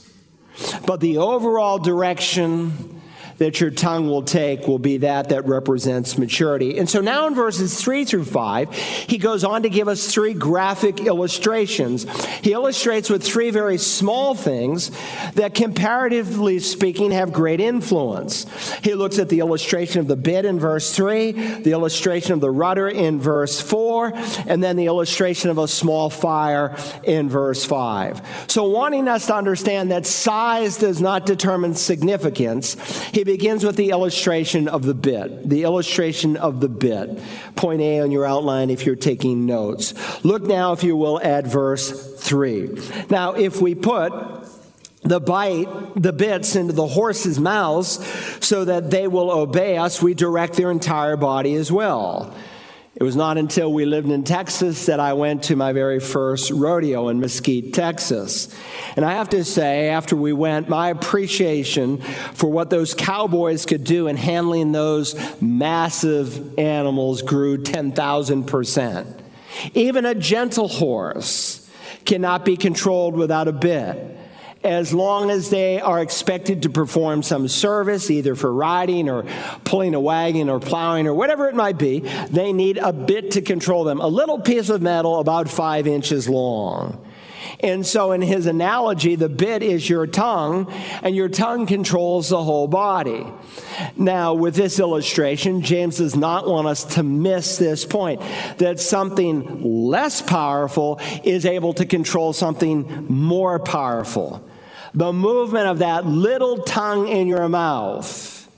But 0.87 1.01
the 1.01 1.19
overall 1.19 1.79
direction 1.79 2.98
that 3.39 3.61
your 3.61 3.71
tongue 3.71 4.09
will 4.09 4.23
take 4.23 4.67
will 4.67 4.79
be 4.79 4.99
that 4.99 5.31
that 5.31 5.47
represents 5.47 6.19
maturity. 6.19 6.79
And 6.79 6.91
so 6.91 7.01
now 7.01 7.27
in 7.27 7.35
verses 7.35 7.81
3 7.81 8.05
through 8.05 8.25
5, 8.25 8.75
he 8.75 9.19
goes 9.19 9.45
on 9.45 9.63
to 9.63 9.71
give 9.71 9.89
us 9.89 10.13
three 10.13 10.35
graphic 10.35 11.01
illustrations. 11.01 12.07
He 12.43 12.53
illustrates 12.53 13.09
with 13.09 13.23
three 13.23 13.51
very 13.51 13.79
small 13.79 14.35
things 14.35 14.91
that, 15.35 15.55
comparatively 15.55 16.59
speaking, 16.59 17.13
have 17.13 17.33
great 17.33 17.61
influence. 17.61 18.47
He 18.83 18.95
looks 18.95 19.19
at 19.19 19.29
the 19.29 19.41
illustration 19.41 20.01
of 20.01 20.09
the 20.09 20.17
bit 20.17 20.45
in 20.45 20.59
verse 20.59 20.95
3, 20.95 21.33
the 21.63 21.73
illustration 21.73 22.33
of 22.33 22.41
the 22.41 22.51
rudder 22.51 22.89
in 22.89 23.21
verse 23.21 23.61
4, 23.61 24.13
and 24.47 24.63
then 24.63 24.77
the 24.77 24.87
illustration 24.87 25.51
of 25.51 25.59
a 25.59 25.69
small 25.69 26.11
fire 26.11 26.77
in 27.05 27.29
verse 27.29 27.65
5. 27.65 28.21
So, 28.49 28.65
wanting 28.69 29.07
us 29.07 29.27
to 29.27 29.35
understand 29.35 29.93
that 29.93 30.07
size 30.07 30.77
does 30.79 31.01
not 31.01 31.25
determine 31.25 31.75
significance, 31.75 32.77
he 33.13 33.25
begins 33.29 33.63
with 33.63 33.77
the 33.77 33.91
illustration 33.91 34.69
of 34.69 34.83
the 34.83 34.95
bit. 34.95 35.49
The 35.49 35.63
illustration 35.63 36.39
of 36.39 36.61
the 36.61 36.69
bit. 36.69 37.21
Point 37.57 37.83
A 37.83 38.01
on 38.01 38.11
your 38.11 38.25
outline 38.25 38.71
if 38.71 38.87
you're 38.87 38.97
taking 38.97 39.45
notes. 39.45 39.93
Look 40.25 40.43
now, 40.43 40.73
if 40.73 40.83
you 40.83 40.97
will, 40.97 41.21
at 41.21 41.47
verse 41.47 42.17
3. 42.17 42.71
Now, 43.11 43.35
if 43.35 43.61
we 43.61 43.75
put 43.75 44.13
the 45.03 45.21
bite, 45.21 45.69
the 45.95 46.13
bits 46.13 46.57
into 46.57 46.73
the 46.73 46.87
horses' 46.87 47.39
mouths 47.39 48.03
so 48.41 48.65
that 48.65 48.91
they 48.91 49.07
will 49.07 49.31
obey 49.31 49.77
us, 49.77 50.01
we 50.03 50.15
direct 50.15 50.55
their 50.55 50.71
entire 50.71 51.17
body 51.17 51.55
as 51.55 51.71
well. 51.71 52.35
It 52.99 53.05
was 53.05 53.15
not 53.15 53.39
until 53.39 53.73
we 53.73 53.85
lived 53.85 54.11
in 54.11 54.25
Texas 54.25 54.87
that 54.87 54.99
I 54.99 55.13
went 55.13 55.45
to 55.45 55.55
my 55.55 55.73
very 55.73 56.01
first 56.01 56.51
rodeo 56.51 57.11
in 57.11 57.21
Mesquite, 57.21 57.73
Texas. 57.73 58.53
And 58.97 59.05
I 59.05 59.13
have 59.13 59.29
to 59.29 59.45
say, 59.45 59.91
after 59.91 60.17
we 60.17 60.33
went, 60.33 60.69
my 60.69 60.89
appreciation 60.89 61.99
for 62.35 62.51
what 62.51 62.71
those 62.71 62.95
cowboys 62.95 63.67
could 63.67 63.85
do 63.85 64.09
in 64.09 64.17
handling 64.17 64.73
those 64.73 65.15
massive 65.41 66.59
animals 66.59 67.23
grew 67.23 67.59
10,000%. 67.59 69.21
Even 69.75 70.05
a 70.05 70.17
gentle 70.17 70.67
horse 70.67 71.71
cannot 72.05 72.45
be 72.45 72.57
controlled 72.57 73.15
without 73.15 73.47
a 73.47 73.53
bit 73.53 74.18
as 74.69 74.93
long 74.93 75.31
as 75.31 75.51
they 75.51 75.81
are 75.81 76.01
expected 76.01 76.63
to 76.63 76.71
perform 76.71 77.23
some 77.23 77.49
service, 77.49 78.11
either 78.11 78.35
for 78.35 78.53
riding 78.53 79.09
or 79.09 79.25
pulling 79.65 79.95
a 79.95 80.01
wagon 80.01 80.49
or 80.49 80.61
plowing 80.61 81.07
or 81.07 81.15
whatever 81.15 81.49
it 81.49 81.55
might 81.55 81.79
be, 81.79 82.01
they 82.31 82.53
need 82.53 82.79
a 82.79 82.93
bit 82.93 83.33
to 83.33 83.43
control 83.43 83.85
them. 83.85 84.01
A 84.01 84.07
little 84.07 84.39
piece 84.39 84.69
of 84.69 84.83
metal 84.83 85.21
about 85.21 85.49
five 85.49 85.87
inches 85.87 86.29
long. 86.29 87.05
And 87.61 87.87
so, 87.87 88.13
in 88.13 88.21
his 88.21 88.47
analogy, 88.47 89.17
the 89.17 89.29
bit 89.29 89.63
is 89.63 89.89
your 89.89 90.07
tongue, 90.07 90.71
and 91.03 91.15
your 91.15 91.29
tongue 91.29 91.67
controls 91.67 92.29
the 92.29 92.43
whole 92.43 92.69
body. 92.69 93.27
Now, 93.97 94.35
with 94.35 94.55
this 94.55 94.79
illustration, 94.79 95.63
James 95.63 95.99
does 95.99 96.15
not 96.15 96.47
want 96.47 96.69
us 96.69 96.85
to 96.97 97.03
miss 97.03 97.57
this 97.57 97.85
point 97.85 98.21
that 98.59 98.81
something 98.81 99.63
less 99.89 100.23
powerful 100.23 101.01
is 101.25 101.47
able 101.47 101.73
to 101.75 101.87
control 101.87 102.33
something 102.33 103.07
more 103.09 103.59
powerful. 103.59 104.48
The 104.95 105.13
movement 105.13 105.67
of 105.67 105.79
that 105.79 106.07
little 106.07 106.59
tongue 106.59 107.09
in 107.09 107.27
your 107.27 107.49
mouth 107.49 108.49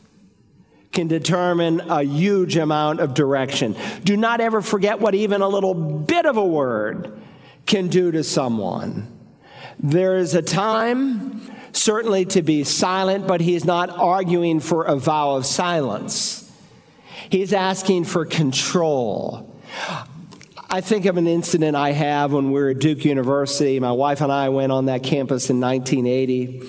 can 0.93 1.09
determine 1.09 1.81
a 1.89 2.03
huge 2.03 2.57
amount 2.57 3.01
of 3.01 3.15
direction. 3.15 3.77
Do 4.05 4.17
not 4.17 4.41
ever 4.41 4.61
forget 4.61 5.01
what 5.01 5.15
even 5.15 5.41
a 5.41 5.49
little 5.49 5.75
bit 5.75 6.27
of 6.27 6.37
a 6.37 6.45
word 6.45 7.21
can 7.67 7.89
do 7.89 8.11
to 8.11 8.25
someone. 8.25 9.07
There 9.79 10.17
is 10.19 10.35
a 10.35 10.43
time, 10.43 11.41
certainly, 11.73 12.25
to 12.27 12.43
be 12.43 12.65
silent, 12.65 13.27
but 13.27 13.41
he's 13.41 13.65
not 13.65 13.91
arguing 13.91 14.61
for 14.61 14.85
a 14.85 14.97
vow 14.97 15.37
of 15.37 15.47
silence. 15.47 16.51
He's 17.31 17.53
asking 17.53 18.05
for 18.05 18.25
control. 18.27 19.57
I 20.73 20.81
think 20.81 21.07
of 21.07 21.17
an 21.17 21.27
incident 21.27 21.77
I 21.77 21.91
have 21.91 22.33
when 22.33 22.53
we 22.53 22.61
were 22.61 22.69
at 22.69 22.79
Duke 22.79 23.05
University. 23.05 23.81
My 23.81 23.91
wife 23.91 24.21
and 24.21 24.31
I 24.31 24.51
went 24.51 24.71
on 24.71 24.87
that 24.87 25.03
campus 25.03 25.51
in 25.51 25.61
1980. 25.61 26.63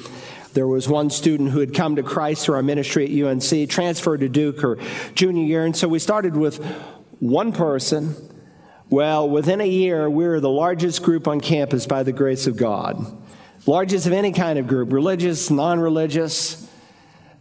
There 0.54 0.68
was 0.68 0.90
one 0.90 1.12
student 1.12 1.52
who 1.52 1.60
had 1.60 1.76
come 1.76 1.98
to 1.98 2.02
Christ 2.02 2.44
through 2.44 2.56
our 2.56 2.64
ministry 2.64 3.06
at 3.06 3.28
UNC, 3.28 3.70
transferred 3.70 4.22
to 4.22 4.28
Duke 4.28 4.62
her 4.62 4.80
junior 5.14 5.44
year, 5.44 5.66
and 5.66 5.78
so 5.78 5.88
we 5.88 6.00
started 6.00 6.36
with 6.36 6.66
one 7.20 7.54
person. 7.54 8.16
Well, 8.90 9.30
within 9.30 9.62
a 9.62 9.68
year, 9.68 10.10
we 10.10 10.26
were 10.26 10.40
the 10.40 10.50
largest 10.50 11.04
group 11.04 11.28
on 11.28 11.40
campus 11.40 11.86
by 11.86 12.02
the 12.02 12.12
grace 12.12 12.48
of 12.48 12.58
God. 12.58 13.06
Largest 13.68 14.08
of 14.08 14.14
any 14.14 14.32
kind 14.32 14.58
of 14.58 14.66
group, 14.66 14.92
religious, 14.92 15.52
non 15.52 15.80
religious. 15.80 16.68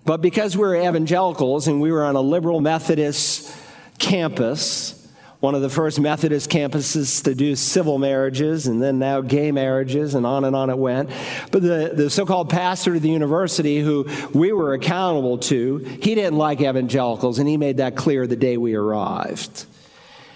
But 0.05 0.21
because 0.21 0.59
we 0.59 0.61
were 0.61 0.76
evangelicals 0.76 1.69
and 1.69 1.81
we 1.81 1.90
were 1.90 2.05
on 2.05 2.17
a 2.17 2.21
liberal 2.21 2.61
Methodist 2.61 3.50
campus, 3.99 5.00
one 5.40 5.54
of 5.54 5.62
the 5.62 5.70
first 5.70 5.99
Methodist 5.99 6.50
campuses 6.50 7.25
to 7.25 7.35
do 7.35 7.56
civil 7.56 7.99
marriages 7.99 8.66
and 8.66 8.82
then 8.82 8.99
now 8.99 9.23
gay 9.23 9.50
marriages 9.50 10.14
and 10.14 10.26
on 10.26 10.44
and 10.44 10.54
on 10.54 10.68
it 10.68 10.76
went. 10.76 11.11
But 11.50 11.62
the, 11.62 11.92
the 11.94 12.11
so 12.11 12.26
called 12.26 12.50
pastor 12.50 12.94
of 12.94 13.02
the 13.02 13.09
university 13.09 13.80
who 13.80 14.06
we 14.35 14.52
were 14.52 14.75
accountable 14.75 15.38
to, 15.38 15.78
he 15.78 16.14
didn't 16.14 16.37
like 16.37 16.61
evangelicals 16.61 17.38
and 17.38 17.49
he 17.49 17.56
made 17.56 17.78
that 17.78 17.97
clear 17.97 18.26
the 18.26 18.37
day 18.37 18.59
we 18.59 18.75
arrived. 18.75 19.64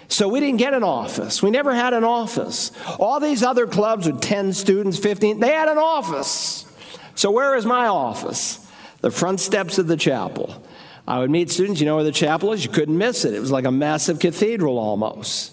So 0.07 0.27
we 0.27 0.39
didn't 0.39 0.57
get 0.57 0.73
an 0.73 0.83
office. 0.83 1.41
We 1.41 1.51
never 1.51 1.73
had 1.73 1.93
an 1.93 2.03
office. 2.03 2.71
All 2.99 3.19
these 3.19 3.43
other 3.43 3.67
clubs 3.67 4.07
with 4.07 4.21
10 4.21 4.53
students, 4.53 4.97
15, 4.97 5.39
they 5.39 5.51
had 5.51 5.67
an 5.67 5.77
office. 5.77 6.65
So 7.13 7.29
where 7.29 7.55
is 7.55 7.65
my 7.65 7.87
office? 7.87 8.59
The 9.01 9.11
front 9.11 9.39
steps 9.39 9.77
of 9.77 9.87
the 9.87 9.97
chapel. 9.97 10.63
I 11.07 11.19
would 11.19 11.29
meet 11.29 11.51
students, 11.51 11.79
you 11.79 11.85
know 11.85 11.95
where 11.95 12.03
the 12.03 12.11
chapel 12.11 12.51
is? 12.53 12.65
You 12.65 12.71
couldn't 12.71 12.97
miss 12.97 13.25
it. 13.25 13.33
It 13.33 13.39
was 13.39 13.51
like 13.51 13.65
a 13.65 13.71
massive 13.71 14.19
cathedral 14.19 14.79
almost. 14.79 15.51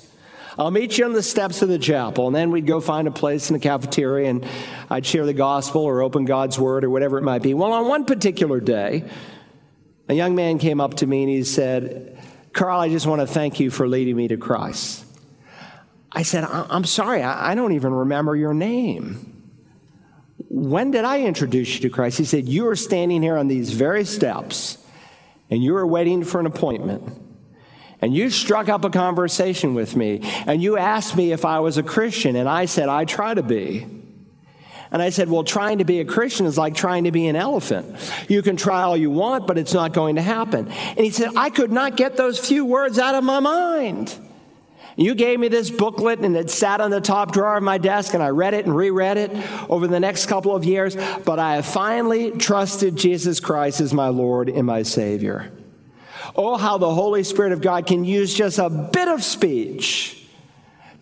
I'll 0.59 0.71
meet 0.71 0.99
you 0.99 1.05
on 1.05 1.13
the 1.13 1.23
steps 1.23 1.63
of 1.63 1.69
the 1.69 1.79
chapel, 1.79 2.27
and 2.27 2.37
then 2.37 2.51
we'd 2.51 2.67
go 2.67 2.81
find 2.81 3.09
a 3.09 3.11
place 3.11 3.49
in 3.49 3.55
the 3.55 3.61
cafeteria 3.61 4.29
and 4.29 4.47
I'd 4.91 5.07
share 5.07 5.25
the 5.25 5.33
gospel 5.33 5.83
or 5.83 6.03
open 6.03 6.25
God's 6.25 6.59
word 6.59 6.85
or 6.85 6.91
whatever 6.91 7.19
it 7.19 7.23
might 7.23 7.43
be. 7.43 7.55
Well, 7.55 7.73
on 7.73 7.89
one 7.89 8.05
particular 8.05 8.61
day, 8.61 9.05
a 10.09 10.15
young 10.15 10.35
man 10.35 10.59
came 10.59 10.81
up 10.81 10.95
to 10.95 11.07
me 11.07 11.23
and 11.23 11.31
he 11.31 11.45
said, 11.45 12.19
Carl, 12.53 12.81
I 12.81 12.91
just 12.91 13.07
want 13.07 13.23
to 13.23 13.27
thank 13.27 13.61
you 13.61 13.71
for 13.71 13.89
leading 13.89 14.17
me 14.17 14.29
to 14.29 14.37
Christ. 14.37 15.05
I 16.11 16.23
said, 16.23 16.45
I'm 16.45 16.85
sorry, 16.85 17.23
I 17.23 17.55
don't 17.55 17.73
even 17.73 17.93
remember 17.95 18.37
your 18.37 18.53
name. 18.53 19.29
When 20.51 20.91
did 20.91 21.07
I 21.07 21.23
introduce 21.23 21.77
you 21.77 21.81
to 21.83 21.91
Christ? 21.91 22.19
He 22.19 22.27
said, 22.27 22.47
You 22.47 22.69
are 22.69 22.77
standing 22.77 23.23
here 23.23 23.39
on 23.39 23.49
these 23.49 23.73
very 23.73 24.05
steps 24.05 24.77
and 25.53 25.63
you 25.63 25.75
were 25.75 25.87
waiting 25.87 26.25
for 26.25 26.41
an 26.41 26.47
appointment. 26.47 27.13
And 28.01 28.15
you 28.15 28.31
struck 28.31 28.71
up 28.71 28.87
a 28.87 28.91
conversation 28.91 29.75
with 29.75 29.95
me 29.95 30.21
and 30.47 30.63
you 30.63 30.79
asked 30.79 31.15
me 31.15 31.31
if 31.31 31.45
I 31.45 31.61
was 31.61 31.77
a 31.77 31.83
Christian, 31.83 32.37
and 32.37 32.49
I 32.49 32.65
said, 32.65 32.89
I 32.89 33.05
try 33.05 33.35
to 33.35 33.43
be. 33.43 33.87
And 34.91 35.03
I 35.03 35.11
said, 35.11 35.29
Well, 35.29 35.45
trying 35.45 35.79
to 35.79 35.85
be 35.85 36.01
a 36.01 36.07
Christian 36.07 36.47
is 36.47 36.57
like 36.57 36.75
trying 36.75 37.05
to 37.05 37.13
be 37.13 37.27
an 37.27 37.37
elephant. 37.37 37.97
You 38.31 38.41
can 38.41 38.57
try 38.57 38.81
all 38.81 38.97
you 38.97 39.11
want, 39.11 39.47
but 39.47 39.59
it's 39.59 39.75
not 39.75 39.93
going 39.93 40.17
to 40.17 40.23
happen. 40.23 40.69
And 40.69 40.99
he 40.99 41.11
said, 41.11 41.33
I 41.37 41.51
could 41.51 41.71
not 41.71 41.99
get 41.99 42.17
those 42.17 42.39
few 42.39 42.65
words 42.65 42.99
out 42.99 43.15
of 43.15 43.23
my 43.23 43.41
mind. 43.41 44.19
You 44.97 45.15
gave 45.15 45.41
me 45.41 45.49
this 45.49 45.71
booklet 45.71 46.21
and 46.21 46.37
it 46.37 46.51
sat 46.51 46.81
on 46.81 46.91
the 46.91 47.01
top 47.01 47.33
drawer 47.33 47.57
of 47.57 47.63
my 47.63 47.79
desk 47.79 48.15
and 48.15 48.23
I 48.23 48.29
read 48.29 48.55
it 48.55 48.67
and 48.67 48.77
reread 48.77 49.17
it 49.17 49.31
over 49.69 49.87
the 49.87 50.01
next 50.01 50.27
couple 50.27 50.55
of 50.55 50.65
years, 50.65 50.97
but 51.25 51.39
I 51.39 51.57
have 51.57 51.67
finally 51.67 52.31
trusted 52.33 52.97
Jesus 52.97 53.41
Christ 53.41 53.81
as 53.81 53.95
my 53.95 54.09
Lord 54.09 54.49
and 54.49 54.67
my 54.67 54.83
Savior. 54.83 55.53
Oh, 56.37 56.57
how 56.57 56.79
the 56.79 56.93
Holy 56.93 57.25
Spirit 57.25 57.53
of 57.53 57.61
God 57.61 57.87
can 57.87 58.05
use 58.05 58.33
just 58.33 58.59
a 58.59 58.69
bit 58.69 59.09
of 59.09 59.25
speech 59.25 60.22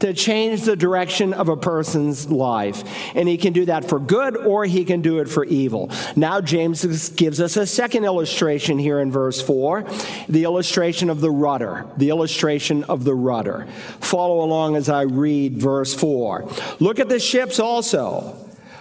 to 0.00 0.12
change 0.12 0.62
the 0.62 0.76
direction 0.76 1.32
of 1.32 1.48
a 1.48 1.56
person's 1.56 2.30
life. 2.30 2.82
And 3.14 3.28
he 3.28 3.36
can 3.36 3.52
do 3.52 3.66
that 3.66 3.88
for 3.88 3.98
good 3.98 4.36
or 4.36 4.64
he 4.64 4.84
can 4.84 5.02
do 5.02 5.20
it 5.20 5.28
for 5.28 5.44
evil. 5.44 5.90
Now, 6.16 6.40
James 6.40 7.10
gives 7.10 7.40
us 7.40 7.56
a 7.56 7.66
second 7.66 8.04
illustration 8.04 8.78
here 8.78 9.00
in 9.00 9.10
verse 9.10 9.40
4 9.40 9.84
the 10.28 10.44
illustration 10.44 11.10
of 11.10 11.20
the 11.20 11.30
rudder. 11.30 11.86
The 11.96 12.10
illustration 12.10 12.84
of 12.84 13.04
the 13.04 13.14
rudder. 13.14 13.66
Follow 14.00 14.42
along 14.44 14.76
as 14.76 14.88
I 14.88 15.02
read 15.02 15.58
verse 15.58 15.94
4. 15.94 16.48
Look 16.80 16.98
at 16.98 17.08
the 17.08 17.18
ships 17.18 17.60
also. 17.60 18.36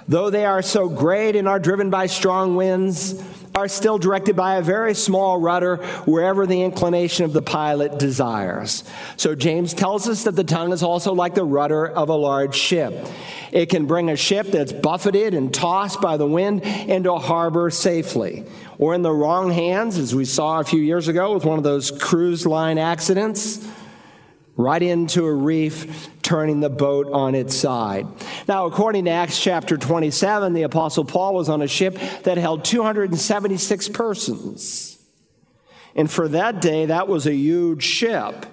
Though 0.08 0.32
they 0.32 0.46
are 0.46 0.64
so 0.64 0.90
great 0.90 1.36
and 1.36 1.48
are 1.48 1.60
driven 1.60 1.92
by 1.92 2.08
strong 2.08 2.56
winds, 2.56 3.22
are 3.60 3.68
still 3.68 3.98
directed 3.98 4.36
by 4.36 4.56
a 4.56 4.62
very 4.62 4.96
small 4.96 5.38
rudder 5.38 5.78
wherever 6.06 6.48
the 6.48 6.64
inclination 6.64 7.26
of 7.26 7.34
the 7.34 7.42
pilot 7.42 8.00
desires. 8.00 8.86
So 9.18 9.36
James 9.36 9.74
tells 9.74 10.08
us 10.08 10.24
that 10.24 10.36
the 10.36 10.46
tongue 10.46 10.72
is 10.72 10.82
also 10.82 11.14
like 11.14 11.36
the 11.36 11.44
rudder 11.44 11.86
of 11.86 12.08
a 12.08 12.16
large 12.16 12.56
ship. 12.56 12.94
It 13.52 13.68
can 13.68 13.86
bring 13.86 14.10
a 14.10 14.16
ship 14.16 14.48
that's 14.48 14.72
buffeted 14.72 15.34
and 15.34 15.54
tossed 15.54 16.00
by 16.00 16.16
the 16.16 16.26
wind 16.26 16.64
into 16.64 17.12
a 17.12 17.20
harbor 17.20 17.70
safely. 17.70 18.46
Or 18.78 18.96
in 18.96 19.02
the 19.02 19.12
wrong 19.12 19.52
hands, 19.52 19.98
as 19.98 20.16
we 20.16 20.24
saw 20.24 20.62
a 20.62 20.64
few 20.64 20.80
years 20.80 21.10
ago 21.10 21.34
with 21.34 21.44
one 21.44 21.58
of 21.58 21.64
those 21.66 21.92
cruise 21.92 22.46
line 22.46 22.78
accidents, 22.78 23.68
right 24.56 24.82
into 24.82 25.26
a 25.26 25.34
reef, 25.34 26.10
turning 26.30 26.60
the 26.60 26.70
boat 26.70 27.12
on 27.12 27.34
its 27.34 27.56
side. 27.56 28.06
Now, 28.48 28.68
according 28.68 29.06
to 29.06 29.12
Acts 29.12 29.42
chapter 29.42 29.78
27, 29.78 30.54
the 30.54 30.62
Apostle 30.62 31.04
Paul 31.04 31.34
was 31.34 31.50
on 31.50 31.64
a 31.64 31.68
ship 31.68 31.98
that 32.22 32.38
held 32.38 32.64
276 32.64 33.90
persons. 33.90 35.00
And 35.96 36.10
for 36.10 36.28
that 36.28 36.62
day, 36.62 36.86
that 36.86 37.08
was 37.08 37.26
a 37.26 37.34
huge 37.34 37.82
ship. 37.82 38.46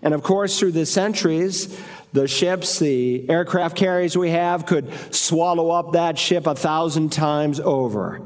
And 0.00 0.14
of 0.14 0.22
course, 0.22 0.58
through 0.58 0.72
the 0.72 0.86
centuries, 0.86 1.78
the 2.14 2.26
ships, 2.26 2.78
the 2.78 3.28
aircraft 3.28 3.76
carriers 3.76 4.16
we 4.16 4.30
have 4.30 4.64
could 4.64 4.90
swallow 5.14 5.70
up 5.70 5.92
that 5.92 6.18
ship 6.18 6.46
a 6.46 6.54
thousand 6.54 7.12
times 7.12 7.60
over. 7.60 8.22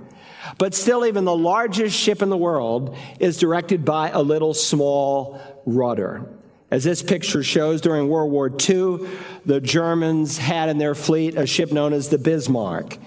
But 0.58 0.74
still, 0.74 1.04
even 1.04 1.24
the 1.24 1.36
largest 1.36 1.98
ship 1.98 2.22
in 2.22 2.28
the 2.28 2.36
world 2.36 2.96
is 3.18 3.36
directed 3.36 3.84
by 3.84 4.10
a 4.10 4.22
little 4.22 4.54
small 4.54 5.40
rudder. 5.66 6.35
As 6.70 6.82
this 6.82 7.02
picture 7.02 7.44
shows, 7.44 7.80
during 7.80 8.08
World 8.08 8.32
War 8.32 8.48
II, 8.48 9.08
the 9.44 9.60
Germans 9.60 10.36
had 10.36 10.68
in 10.68 10.78
their 10.78 10.96
fleet 10.96 11.36
a 11.36 11.46
ship 11.46 11.70
known 11.70 11.92
as 11.92 12.08
the 12.08 12.18
Bismarck. 12.18 12.98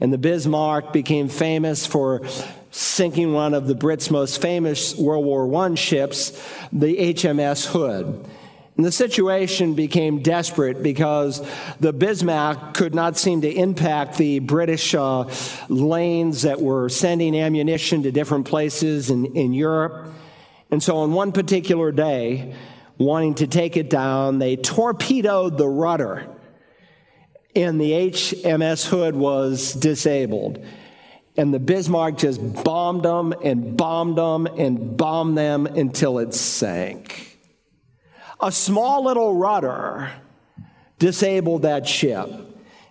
And 0.00 0.12
the 0.12 0.18
Bismarck 0.18 0.92
became 0.92 1.28
famous 1.28 1.86
for 1.86 2.22
sinking 2.70 3.32
one 3.32 3.54
of 3.54 3.66
the 3.66 3.74
Brits' 3.74 4.10
most 4.10 4.42
famous 4.42 4.94
World 4.94 5.24
War 5.24 5.64
I 5.64 5.74
ships, 5.74 6.30
the 6.70 7.14
HMS 7.14 7.66
Hood. 7.66 8.26
And 8.76 8.86
the 8.86 8.92
situation 8.92 9.74
became 9.74 10.22
desperate 10.22 10.84
because 10.84 11.44
the 11.80 11.92
Bismarck 11.92 12.74
could 12.74 12.94
not 12.94 13.16
seem 13.16 13.40
to 13.40 13.50
impact 13.50 14.18
the 14.18 14.38
British 14.38 14.94
uh, 14.94 15.24
lanes 15.68 16.42
that 16.42 16.60
were 16.60 16.88
sending 16.88 17.36
ammunition 17.36 18.04
to 18.04 18.12
different 18.12 18.46
places 18.46 19.10
in, 19.10 19.24
in 19.34 19.52
Europe. 19.52 20.12
And 20.70 20.80
so 20.80 20.98
on 20.98 21.12
one 21.12 21.32
particular 21.32 21.90
day, 21.90 22.54
wanting 22.98 23.36
to 23.36 23.46
take 23.46 23.76
it 23.76 23.88
down. 23.88 24.38
They 24.38 24.56
torpedoed 24.56 25.56
the 25.56 25.68
rudder, 25.68 26.28
and 27.54 27.80
the 27.80 27.92
HMS 27.92 28.86
Hood 28.86 29.14
was 29.14 29.72
disabled. 29.72 30.64
And 31.36 31.54
the 31.54 31.60
Bismarck 31.60 32.18
just 32.18 32.64
bombed 32.64 33.04
them 33.04 33.32
and 33.44 33.76
bombed 33.76 34.18
them 34.18 34.46
and 34.46 34.96
bombed 34.96 35.38
them 35.38 35.66
until 35.66 36.18
it 36.18 36.34
sank. 36.34 37.38
A 38.40 38.50
small 38.50 39.04
little 39.04 39.36
rudder 39.36 40.10
disabled 40.98 41.62
that 41.62 41.86
ship. 41.86 42.28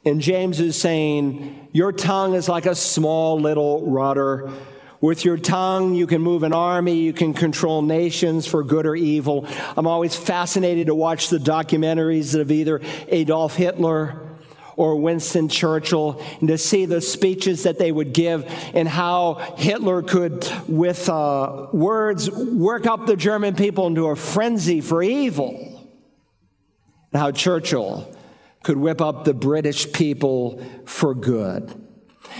And 0.06 0.22
James 0.22 0.62
is 0.62 0.80
saying, 0.80 1.68
Your 1.74 1.92
tongue 1.92 2.36
is 2.36 2.48
like 2.48 2.66
a 2.66 2.76
small 2.76 3.40
little 3.40 3.86
rudder 3.90 4.50
with 5.00 5.26
your 5.26 5.38
tongue, 5.38 5.94
you 5.94 6.08
can 6.08 6.22
move 6.22 6.44
an 6.44 6.54
army, 6.54 6.96
you 6.96 7.14
can 7.14 7.34
control 7.34 7.82
nations 7.82 8.48
for 8.48 8.64
good 8.64 8.86
or 8.86 8.96
evil. 8.96 9.48
I'm 9.76 9.88
always 9.88 10.16
fascinated 10.16 10.88
to 10.88 10.96
watch 10.96 11.30
the 11.30 11.38
documentaries 11.38 12.40
of 12.40 12.52
either 12.52 12.82
Adolf 13.08 13.56
Hitler 13.56 14.28
or 14.76 14.96
Winston 14.96 15.50
Churchill 15.50 16.24
and 16.40 16.48
to 16.50 16.58
see 16.58 16.86
the 16.86 17.02
speeches 17.02 17.64
that 17.64 17.80
they 17.80 17.92
would 17.92 18.14
give 18.14 18.46
and 18.74 18.88
how 18.88 19.36
Hitler 19.58 20.04
could, 20.04 20.48
with 20.68 21.10
uh, 21.10 21.68
words, 21.74 22.30
work 22.30 22.86
up 22.86 23.08
the 23.08 23.16
German 23.16 23.56
people 23.56 23.88
into 23.88 24.06
a 24.08 24.16
frenzy 24.16 24.82
for 24.82 25.02
evil. 25.02 25.74
And 27.12 27.20
how 27.20 27.32
Churchill 27.32 28.14
could 28.64 28.78
whip 28.78 29.02
up 29.02 29.26
the 29.26 29.34
British 29.34 29.92
people 29.92 30.64
for 30.86 31.16
good. 31.16 31.87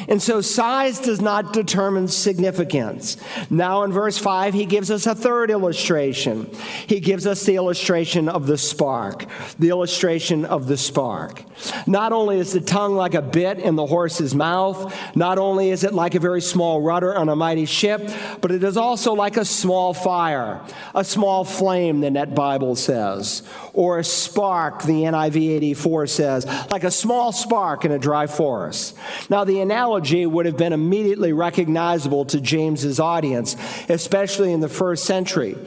And 0.08 0.22
so 0.22 0.42
size 0.42 1.00
does 1.00 1.22
not 1.22 1.54
determine 1.54 2.08
significance. 2.08 3.18
Now 3.50 3.84
in 3.84 3.92
verse 3.92 4.18
5, 4.18 4.54
he 4.54 4.66
gives 4.66 4.92
us 4.92 5.08
a 5.08 5.16
third 5.16 5.50
illustration. 5.50 6.50
He 6.88 7.00
gives 7.00 7.26
us 7.26 7.44
the 7.44 7.56
illustration 7.56 8.30
of 8.30 8.48
the 8.48 8.58
spark, 8.58 9.26
the 9.58 9.70
illustration 9.70 10.46
of 10.46 10.68
the 10.68 10.78
spark. 10.78 11.44
Not 11.88 12.14
only 12.14 12.40
is 12.40 12.54
the 12.54 12.62
tongue 12.62 12.96
like 12.96 13.16
a 13.16 13.22
bit 13.22 13.60
in 13.60 13.76
the 13.76 13.86
horse's 13.86 14.36
mouth, 14.36 14.96
not 15.16 15.40
only 15.40 15.72
is 15.72 15.84
it 15.84 15.94
like 15.94 16.14
a 16.14 16.20
very 16.20 16.42
small 16.42 16.82
rudder 16.82 17.16
on 17.18 17.30
a 17.30 17.36
mighty 17.36 17.66
ship, 17.66 18.10
but 18.42 18.52
it 18.52 18.64
is 18.64 18.78
also 18.78 19.14
like 19.14 19.38
a 19.38 19.46
small 19.46 19.94
fire, 19.94 20.62
a 20.94 21.04
small 21.04 21.44
flame, 21.44 22.02
the 22.02 22.12
Net 22.12 22.36
Bible 22.36 22.76
says, 22.76 23.42
or 23.74 24.00
a 24.00 24.04
spark, 24.04 24.84
the 24.84 25.04
NIV 25.04 25.56
84 25.58 26.08
says, 26.08 26.46
like 26.70 26.84
a 26.84 26.92
small 26.92 27.32
spark 27.32 27.86
in 27.86 27.92
a 27.92 28.00
dry 28.00 28.28
forest. 28.28 28.96
Now 29.30 29.44
the 29.44 29.62
analogy 29.62 29.87
analogy 29.88 30.26
would 30.26 30.46
have 30.46 30.58
been 30.58 30.74
immediately 30.74 31.32
recognizable 31.32 32.26
to 32.26 32.42
James's 32.42 33.00
audience, 33.00 33.56
especially 33.88 34.52
in 34.52 34.60
the 34.60 34.68
first 34.68 35.06
century, 35.06 35.58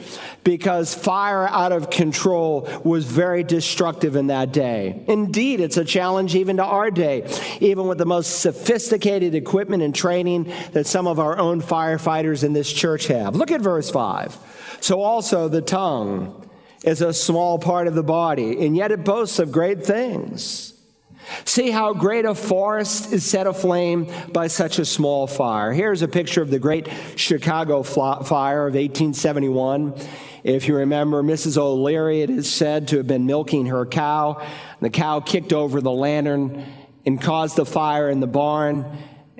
because 0.43 0.93
fire 0.93 1.47
out 1.47 1.71
of 1.71 1.89
control 1.89 2.69
was 2.83 3.05
very 3.05 3.43
destructive 3.43 4.15
in 4.15 4.27
that 4.27 4.51
day. 4.51 5.03
Indeed, 5.07 5.59
it's 5.59 5.77
a 5.77 5.83
challenge 5.83 6.35
even 6.35 6.57
to 6.57 6.63
our 6.63 6.91
day, 6.91 7.27
even 7.61 7.87
with 7.87 7.97
the 7.97 8.05
most 8.05 8.41
sophisticated 8.41 9.33
equipment 9.33 9.81
and 9.81 9.95
training 9.95 10.53
that 10.73 10.85
some 10.85 11.07
of 11.07 11.19
our 11.19 11.39
own 11.39 11.59
firefighters 11.59 12.43
in 12.43 12.53
this 12.53 12.71
church 12.71 13.07
have. 13.07 13.35
Look 13.35 13.49
at 13.49 13.61
verse 13.61 13.89
5. 13.89 14.77
So 14.81 15.01
also 15.01 15.47
the 15.47 15.61
tongue 15.61 16.47
is 16.83 17.01
a 17.01 17.11
small 17.11 17.57
part 17.57 17.87
of 17.87 17.95
the 17.95 18.03
body, 18.03 18.63
and 18.63 18.77
yet 18.77 18.91
it 18.91 19.03
boasts 19.03 19.39
of 19.39 19.51
great 19.51 19.83
things. 19.83 20.70
See 21.45 21.71
how 21.71 21.93
great 21.93 22.25
a 22.25 22.35
forest 22.35 23.11
is 23.11 23.25
set 23.25 23.47
aflame 23.47 24.07
by 24.31 24.47
such 24.47 24.79
a 24.79 24.85
small 24.85 25.27
fire. 25.27 25.73
Here's 25.73 26.01
a 26.01 26.07
picture 26.07 26.41
of 26.41 26.49
the 26.49 26.59
great 26.59 26.87
Chicago 27.15 27.83
fire 27.83 28.67
of 28.67 28.73
1871. 28.73 29.93
If 30.43 30.67
you 30.67 30.75
remember, 30.75 31.21
Mrs. 31.21 31.57
O'Leary, 31.57 32.21
it 32.21 32.29
is 32.29 32.51
said 32.51 32.87
to 32.89 32.97
have 32.97 33.07
been 33.07 33.25
milking 33.25 33.67
her 33.67 33.85
cow. 33.85 34.45
The 34.79 34.89
cow 34.89 35.19
kicked 35.19 35.53
over 35.53 35.81
the 35.81 35.91
lantern 35.91 36.65
and 37.05 37.21
caused 37.21 37.55
the 37.55 37.65
fire 37.65 38.09
in 38.09 38.19
the 38.19 38.27
barn. 38.27 38.85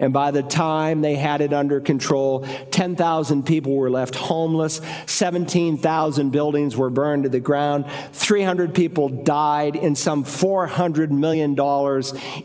And 0.02 0.12
by 0.12 0.32
the 0.32 0.42
time 0.42 1.02
they 1.02 1.16
had 1.16 1.42
it 1.42 1.54
under 1.54 1.80
control, 1.80 2.46
10,000 2.72 3.46
people 3.46 3.76
were 3.76 3.92
left 3.92 4.16
homeless, 4.16 4.82
17,000 5.06 6.32
buildings 6.32 6.76
were 6.76 6.90
burned 6.90 7.24
to 7.24 7.30
the 7.30 7.40
ground, 7.40 7.86
300 8.12 8.74
people 8.74 9.10
died, 9.10 9.76
and 9.76 9.96
some 9.96 10.26
$400 10.26 11.12
million 11.12 11.52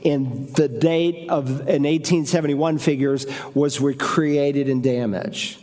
in 0.03 0.53
the 0.53 0.69
date 0.69 1.31
of 1.31 1.49
in 1.61 1.85
1871 1.85 2.79
figures 2.79 3.27
was 3.55 3.81
recreated 3.81 4.69
in 4.69 4.83
damaged. 4.83 5.59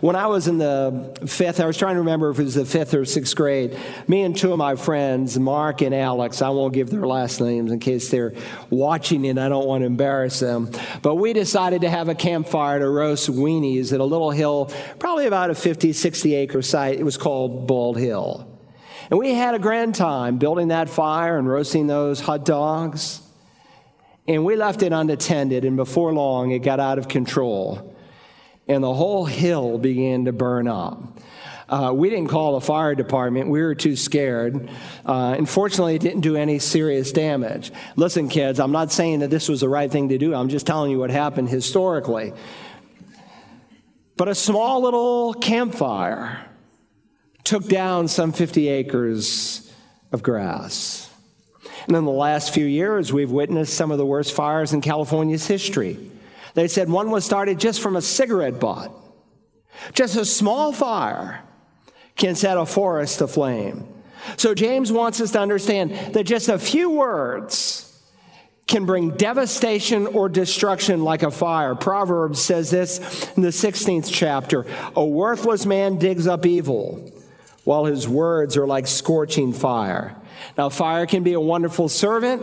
When 0.00 0.14
I 0.14 0.28
was 0.28 0.46
in 0.46 0.58
the 0.58 1.18
fifth, 1.26 1.58
I 1.58 1.66
was 1.66 1.76
trying 1.76 1.94
to 1.94 2.00
remember 2.00 2.30
if 2.30 2.38
it 2.38 2.44
was 2.44 2.54
the 2.54 2.64
fifth 2.64 2.94
or 2.94 3.04
sixth 3.04 3.34
grade. 3.34 3.76
Me 4.06 4.22
and 4.22 4.36
two 4.36 4.52
of 4.52 4.58
my 4.58 4.76
friends, 4.76 5.36
Mark 5.36 5.82
and 5.82 5.92
Alex, 5.92 6.42
I 6.42 6.50
won't 6.50 6.72
give 6.72 6.90
their 6.90 7.06
last 7.06 7.40
names 7.40 7.72
in 7.72 7.80
case 7.80 8.08
they're 8.08 8.34
watching 8.70 9.26
and 9.26 9.38
I 9.38 9.48
don't 9.48 9.66
want 9.66 9.82
to 9.82 9.86
embarrass 9.86 10.38
them. 10.38 10.70
But 11.02 11.16
we 11.16 11.32
decided 11.32 11.80
to 11.80 11.90
have 11.90 12.08
a 12.08 12.14
campfire 12.14 12.78
to 12.78 12.88
roast 12.88 13.28
weenies 13.28 13.92
at 13.92 13.98
a 13.98 14.04
little 14.04 14.30
hill, 14.30 14.70
probably 15.00 15.26
about 15.26 15.50
a 15.50 15.56
50, 15.56 15.92
60 15.92 16.34
acre 16.36 16.62
site. 16.62 17.00
It 17.00 17.04
was 17.04 17.16
called 17.16 17.66
Bald 17.66 17.98
Hill. 17.98 18.48
And 19.10 19.18
we 19.18 19.34
had 19.34 19.54
a 19.54 19.58
grand 19.58 19.96
time 19.96 20.38
building 20.38 20.68
that 20.68 20.88
fire 20.88 21.36
and 21.36 21.48
roasting 21.48 21.88
those 21.88 22.20
hot 22.20 22.44
dogs. 22.44 23.20
And 24.28 24.44
we 24.44 24.56
left 24.56 24.82
it 24.82 24.92
unattended, 24.92 25.66
and 25.66 25.76
before 25.76 26.14
long, 26.14 26.52
it 26.52 26.60
got 26.60 26.80
out 26.80 26.98
of 26.98 27.08
control 27.08 27.93
and 28.68 28.82
the 28.82 28.94
whole 28.94 29.24
hill 29.24 29.78
began 29.78 30.24
to 30.24 30.32
burn 30.32 30.68
up. 30.68 31.18
Uh, 31.68 31.92
we 31.94 32.10
didn't 32.10 32.28
call 32.28 32.58
the 32.58 32.64
fire 32.64 32.94
department. 32.94 33.48
We 33.48 33.62
were 33.62 33.74
too 33.74 33.96
scared. 33.96 34.70
Uh, 35.04 35.34
unfortunately, 35.38 35.94
it 35.94 36.02
didn't 36.02 36.20
do 36.20 36.36
any 36.36 36.58
serious 36.58 37.10
damage. 37.10 37.72
Listen, 37.96 38.28
kids, 38.28 38.60
I'm 38.60 38.72
not 38.72 38.92
saying 38.92 39.20
that 39.20 39.30
this 39.30 39.48
was 39.48 39.60
the 39.60 39.68
right 39.68 39.90
thing 39.90 40.10
to 40.10 40.18
do. 40.18 40.34
I'm 40.34 40.50
just 40.50 40.66
telling 40.66 40.90
you 40.90 40.98
what 40.98 41.10
happened 41.10 41.48
historically. 41.48 42.32
But 44.16 44.28
a 44.28 44.34
small 44.34 44.82
little 44.82 45.34
campfire 45.34 46.46
took 47.44 47.66
down 47.66 48.08
some 48.08 48.32
50 48.32 48.68
acres 48.68 49.72
of 50.12 50.22
grass. 50.22 51.10
And 51.86 51.96
in 51.96 52.04
the 52.04 52.10
last 52.10 52.54
few 52.54 52.64
years, 52.64 53.12
we've 53.12 53.30
witnessed 53.30 53.74
some 53.74 53.90
of 53.90 53.98
the 53.98 54.06
worst 54.06 54.32
fires 54.32 54.72
in 54.72 54.80
California's 54.80 55.46
history. 55.46 56.10
They 56.54 56.68
said 56.68 56.88
one 56.88 57.10
was 57.10 57.24
started 57.24 57.58
just 57.58 57.80
from 57.80 57.96
a 57.96 58.02
cigarette 58.02 58.60
butt. 58.60 58.92
Just 59.92 60.16
a 60.16 60.24
small 60.24 60.72
fire 60.72 61.42
can 62.16 62.34
set 62.34 62.56
a 62.56 62.64
forest 62.64 63.20
aflame. 63.20 63.88
So 64.36 64.54
James 64.54 64.90
wants 64.90 65.20
us 65.20 65.32
to 65.32 65.40
understand 65.40 66.14
that 66.14 66.24
just 66.24 66.48
a 66.48 66.58
few 66.58 66.90
words 66.90 67.80
can 68.66 68.86
bring 68.86 69.10
devastation 69.10 70.06
or 70.06 70.28
destruction 70.28 71.04
like 71.04 71.22
a 71.22 71.30
fire. 71.30 71.74
Proverbs 71.74 72.40
says 72.40 72.70
this 72.70 73.30
in 73.36 73.42
the 73.42 73.48
16th 73.48 74.10
chapter 74.10 74.64
A 74.96 75.04
worthless 75.04 75.66
man 75.66 75.98
digs 75.98 76.26
up 76.26 76.46
evil, 76.46 77.12
while 77.64 77.84
his 77.84 78.08
words 78.08 78.56
are 78.56 78.66
like 78.66 78.86
scorching 78.86 79.52
fire. 79.52 80.16
Now, 80.56 80.68
fire 80.68 81.06
can 81.06 81.22
be 81.22 81.34
a 81.34 81.40
wonderful 81.40 81.88
servant. 81.88 82.42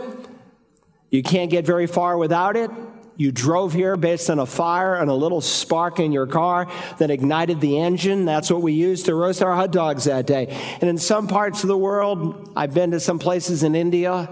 You 1.10 1.22
can't 1.22 1.50
get 1.50 1.66
very 1.66 1.86
far 1.86 2.16
without 2.16 2.56
it. 2.56 2.70
You 3.16 3.30
drove 3.30 3.72
here 3.72 3.96
based 3.96 4.30
on 4.30 4.38
a 4.38 4.46
fire 4.46 4.94
and 4.94 5.10
a 5.10 5.14
little 5.14 5.40
spark 5.40 6.00
in 6.00 6.12
your 6.12 6.26
car 6.26 6.66
that 6.98 7.10
ignited 7.10 7.60
the 7.60 7.78
engine. 7.78 8.24
That's 8.24 8.50
what 8.50 8.62
we 8.62 8.72
used 8.72 9.06
to 9.06 9.14
roast 9.14 9.42
our 9.42 9.54
hot 9.54 9.70
dogs 9.70 10.04
that 10.04 10.26
day. 10.26 10.46
And 10.80 10.88
in 10.88 10.96
some 10.96 11.28
parts 11.28 11.62
of 11.62 11.68
the 11.68 11.76
world, 11.76 12.52
I've 12.56 12.72
been 12.72 12.90
to 12.92 13.00
some 13.00 13.18
places 13.18 13.62
in 13.62 13.74
India, 13.74 14.28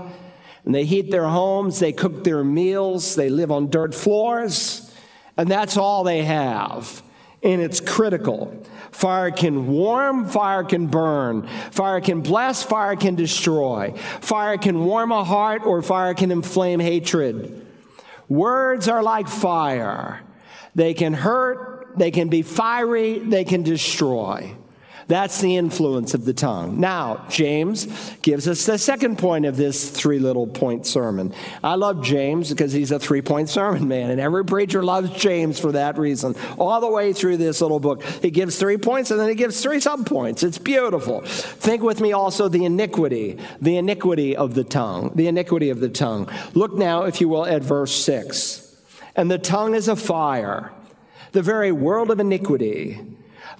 and 0.65 0.75
they 0.75 0.85
heat 0.85 1.11
their 1.11 1.29
homes, 1.29 1.79
they 1.79 1.93
cook 1.93 2.25
their 2.25 2.43
meals, 2.43 3.17
they 3.17 3.29
live 3.29 3.51
on 3.51 3.69
dirt 3.69 3.95
floors, 3.95 4.95
and 5.37 5.49
that's 5.49 5.77
all 5.77 6.03
they 6.03 6.25
have. 6.25 7.03
And 7.43 7.61
it's 7.61 7.81
critical. 7.81 8.67
Fire 8.93 9.31
can 9.31 9.69
warm, 9.69 10.27
fire 10.27 10.65
can 10.65 10.87
burn. 10.87 11.47
Fire 11.71 12.01
can 12.01 12.21
bless, 12.23 12.63
fire 12.63 12.97
can 12.97 13.15
destroy. 13.15 13.93
Fire 14.21 14.59
can 14.59 14.85
warm 14.85 15.13
a 15.13 15.25
heart, 15.25 15.63
or 15.65 15.81
fire 15.81 16.13
can 16.13 16.31
inflame 16.31 16.81
hatred. 16.81 17.67
Words 18.31 18.89
are 18.89 19.03
like 19.03 19.29
fire. 19.29 20.23
They 20.75 20.95
can 20.95 21.13
hurt, 21.13 21.99
they 21.99 22.13
can 22.13 22.29
be 22.29 22.43
fiery, 22.43 23.19
they 23.19 23.45
can 23.45 23.65
destroy. 23.65 24.57
That's 25.11 25.41
the 25.41 25.57
influence 25.57 26.15
of 26.15 26.25
the 26.25 26.33
tongue. 26.33 26.79
Now, 26.79 27.27
James 27.29 27.89
gives 28.23 28.47
us 28.47 28.65
the 28.65 28.79
second 28.79 29.19
point 29.19 29.45
of 29.45 29.57
this 29.57 29.91
three 29.91 30.21
little 30.21 30.47
point 30.47 30.87
sermon. 30.87 31.35
I 31.65 31.75
love 31.75 32.01
James 32.01 32.49
because 32.49 32.73
he's 32.73 32.93
a 32.93 32.99
three 33.01 33.21
point 33.21 33.49
sermon 33.49 33.89
man, 33.89 34.13
and 34.13 34.21
every 34.21 34.45
preacher 34.45 34.85
loves 34.85 35.11
James 35.21 35.59
for 35.59 35.73
that 35.73 35.99
reason. 35.99 36.37
All 36.59 36.81
the 36.81 36.89
way 36.89 37.13
through 37.13 37.39
this 37.39 37.61
little 37.61 37.81
book, 37.81 38.05
he 38.23 38.31
gives 38.31 38.57
three 38.57 38.77
points 38.77 39.11
and 39.11 39.19
then 39.19 39.29
he 39.29 39.35
gives 39.35 39.61
three 39.61 39.81
sub 39.81 40.07
points. 40.07 40.45
It's 40.45 40.59
beautiful. 40.59 41.23
Think 41.23 41.83
with 41.83 42.01
me 42.01 42.13
also 42.13 42.47
the 42.49 42.65
iniquity, 42.65 43.37
the 43.61 43.79
iniquity 43.79 44.37
of 44.37 44.55
the 44.55 44.63
tongue, 44.63 45.11
the 45.17 45.27
iniquity 45.27 45.71
of 45.71 45.81
the 45.81 45.89
tongue. 45.89 46.31
Look 46.55 46.75
now, 46.75 47.03
if 47.03 47.21
you 47.21 47.29
will, 47.29 47.47
at 47.47 47.63
verse 47.65 47.93
6. 47.97 48.77
And 49.17 49.29
the 49.29 49.39
tongue 49.39 49.75
is 49.75 49.89
a 49.89 49.97
fire, 49.97 50.71
the 51.33 51.43
very 51.43 51.73
world 51.73 52.13
of 52.13 52.21
iniquity. 52.21 53.01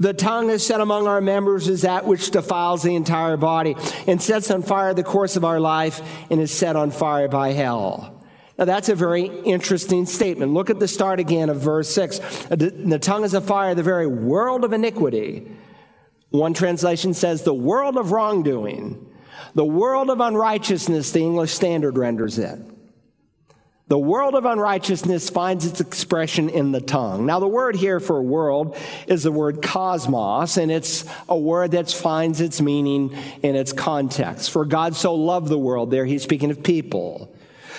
The 0.01 0.15
tongue 0.15 0.49
is 0.49 0.67
set 0.67 0.81
among 0.81 1.07
our 1.07 1.21
members 1.21 1.69
is 1.69 1.83
that 1.83 2.07
which 2.07 2.31
defiles 2.31 2.83
the 2.83 2.95
entire 2.95 3.37
body 3.37 3.77
and 4.07 4.21
sets 4.21 4.51
on 4.51 4.63
fire 4.63 4.95
the 4.95 5.05
course 5.05 5.37
of 5.37 5.45
our 5.45 5.61
life 5.61 6.01
and 6.31 6.41
is 6.41 6.51
set 6.51 6.75
on 6.75 6.91
fire 6.91 7.29
by 7.29 7.53
hell. 7.53 8.25
Now 8.59 8.65
that's 8.65 8.89
a 8.89 8.95
very 8.95 9.27
interesting 9.27 10.07
statement. 10.07 10.55
Look 10.55 10.71
at 10.71 10.81
the 10.81 10.89
start 10.89 11.21
again 11.21 11.51
of 11.51 11.61
verse 11.61 11.91
6. 11.95 12.19
The 12.49 12.99
tongue 13.01 13.25
is 13.25 13.35
a 13.35 13.43
fire, 13.43 13.75
the 13.75 13.83
very 13.83 14.07
world 14.07 14.65
of 14.65 14.73
iniquity. 14.73 15.51
One 16.31 16.55
translation 16.55 17.13
says 17.13 17.43
the 17.43 17.53
world 17.53 17.99
of 17.99 18.11
wrongdoing, 18.11 19.07
the 19.55 19.65
world 19.67 20.09
of 20.09 20.21
unrighteousness, 20.21 21.13
the 21.13 21.21
English 21.21 21.53
Standard 21.53 21.99
renders 21.99 22.39
it. 22.39 22.59
The 23.91 23.99
world 23.99 24.37
of 24.37 24.45
unrighteousness 24.45 25.31
finds 25.31 25.67
its 25.67 25.81
expression 25.81 26.49
in 26.49 26.71
the 26.71 26.81
tongue. 26.81 27.27
Now, 27.27 27.41
the 27.41 27.49
word 27.49 27.75
here 27.75 27.99
for 27.99 28.23
world 28.23 28.77
is 29.09 29.25
the 29.25 29.33
word 29.33 29.63
cosmos, 29.63 30.59
and 30.59 30.71
it's 30.71 31.05
a 31.29 31.37
word 31.37 31.73
that 31.73 31.91
finds 31.91 32.41
its 32.41 32.61
meaning 32.61 33.13
in 33.43 33.57
its 33.57 33.73
context. 33.73 34.53
For 34.53 34.65
God 34.65 34.95
so 34.95 35.17
loved 35.17 35.49
the 35.49 35.59
world, 35.59 35.91
there 35.91 36.05
he's 36.05 36.23
speaking 36.23 36.53
of 36.53 36.63
people. 36.63 37.35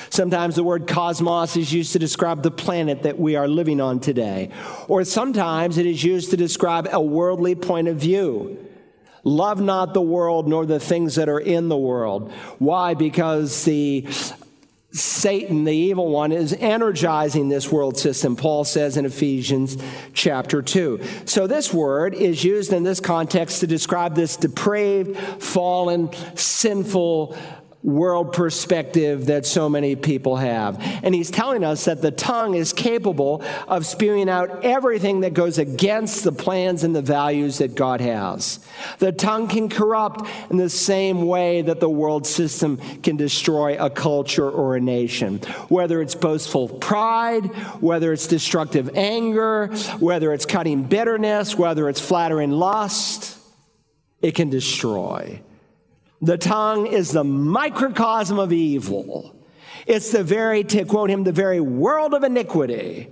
Sometimes 0.10 0.58
the 0.58 0.66
word 0.66 0.86
cosmos 0.86 1.56
is 1.56 1.72
used 1.72 1.94
to 1.94 2.00
describe 2.00 2.44
the 2.44 2.52
planet 2.52 3.04
that 3.04 3.18
we 3.18 3.38
are 3.38 3.48
living 3.48 3.80
on 3.80 4.02
today, 4.02 4.52
or 4.90 5.06
sometimes 5.06 5.78
it 5.78 5.86
is 5.86 6.04
used 6.04 6.32
to 6.32 6.36
describe 6.36 6.90
a 6.92 7.02
worldly 7.02 7.56
point 7.56 7.88
of 7.88 7.96
view. 7.96 8.68
Love 9.24 9.62
not 9.62 9.94
the 9.94 10.02
world 10.02 10.50
nor 10.50 10.66
the 10.66 10.80
things 10.80 11.16
that 11.16 11.30
are 11.30 11.40
in 11.40 11.70
the 11.70 11.78
world. 11.78 12.34
Why? 12.60 12.96
Because 12.96 13.64
the 13.64 14.06
Satan, 14.94 15.64
the 15.64 15.74
evil 15.74 16.10
one, 16.10 16.34
is 16.34 16.54
energizing 16.54 17.48
this 17.48 17.72
world 17.72 17.98
system, 17.98 18.36
Paul 18.36 18.66
says 18.66 18.98
in 18.98 19.06
Ephesians 19.06 19.78
chapter 20.14 20.62
2. 20.62 21.00
So, 21.26 21.48
this 21.48 21.74
word 21.74 22.14
is 22.14 22.44
used 22.44 22.74
in 22.74 22.84
this 22.84 23.00
context 23.00 23.62
to 23.62 23.68
describe 23.68 24.16
this 24.16 24.36
depraved, 24.36 25.18
fallen, 25.42 26.10
sinful 26.36 27.38
world 27.84 28.34
perspective 28.34 29.26
that 29.26 29.46
so 29.46 29.68
many 29.70 29.96
people 29.96 30.36
have. 30.36 30.78
And 31.04 31.16
he's 31.16 31.32
telling 31.32 31.64
us 31.64 31.86
that 31.86 32.02
the 32.02 32.12
tongue 32.12 32.54
is 32.54 32.74
capable 32.74 33.44
of 33.68 33.86
spewing 33.86 34.30
out 34.30 34.64
everything 34.64 35.22
that 35.22 35.34
goes 35.34 35.58
against 35.58 36.24
the 36.24 36.32
plans 36.32 36.84
and 36.84 36.96
the 36.96 37.02
values 37.02 37.58
that 37.58 37.76
God 37.76 38.02
has. 38.02 38.60
The 39.00 39.12
tongue 39.12 39.48
can 39.48 39.70
corrupt 39.70 40.30
in 40.52 40.58
the 40.58 40.70
same 40.70 41.26
way 41.26 41.62
that 41.64 41.80
the 41.80 41.90
world 41.90 42.28
system 42.28 42.78
can 43.02 43.18
destroy 43.18 43.84
a 43.84 43.90
culture 43.90 44.50
or 44.50 44.76
a 44.76 44.82
nation. 44.82 45.40
Whether 45.70 46.02
it's 46.02 46.16
boastful 46.16 46.70
pride, 46.70 47.46
whether 47.82 48.14
it's 48.14 48.28
destructive 48.28 48.96
anger, 48.96 49.68
whether 50.00 50.34
it's 50.34 50.46
cutting 50.46 50.84
bitterness, 50.84 51.58
whether 51.58 51.90
it's 51.90 52.02
flattering 52.02 52.52
lust, 52.52 53.38
it 54.22 54.36
can 54.36 54.50
destroy. 54.50 55.42
The 56.22 56.38
tongue 56.38 56.88
is 56.88 57.12
the 57.12 57.24
microcosm 57.24 58.38
of 58.38 58.54
evil. 58.54 59.36
It's 59.88 60.12
the 60.12 60.24
very, 60.24 60.64
to 60.66 60.86
quote 60.86 61.10
him, 61.10 61.24
the 61.24 61.32
very 61.32 61.60
world 61.60 62.14
of 62.14 62.24
iniquity. 62.24 63.10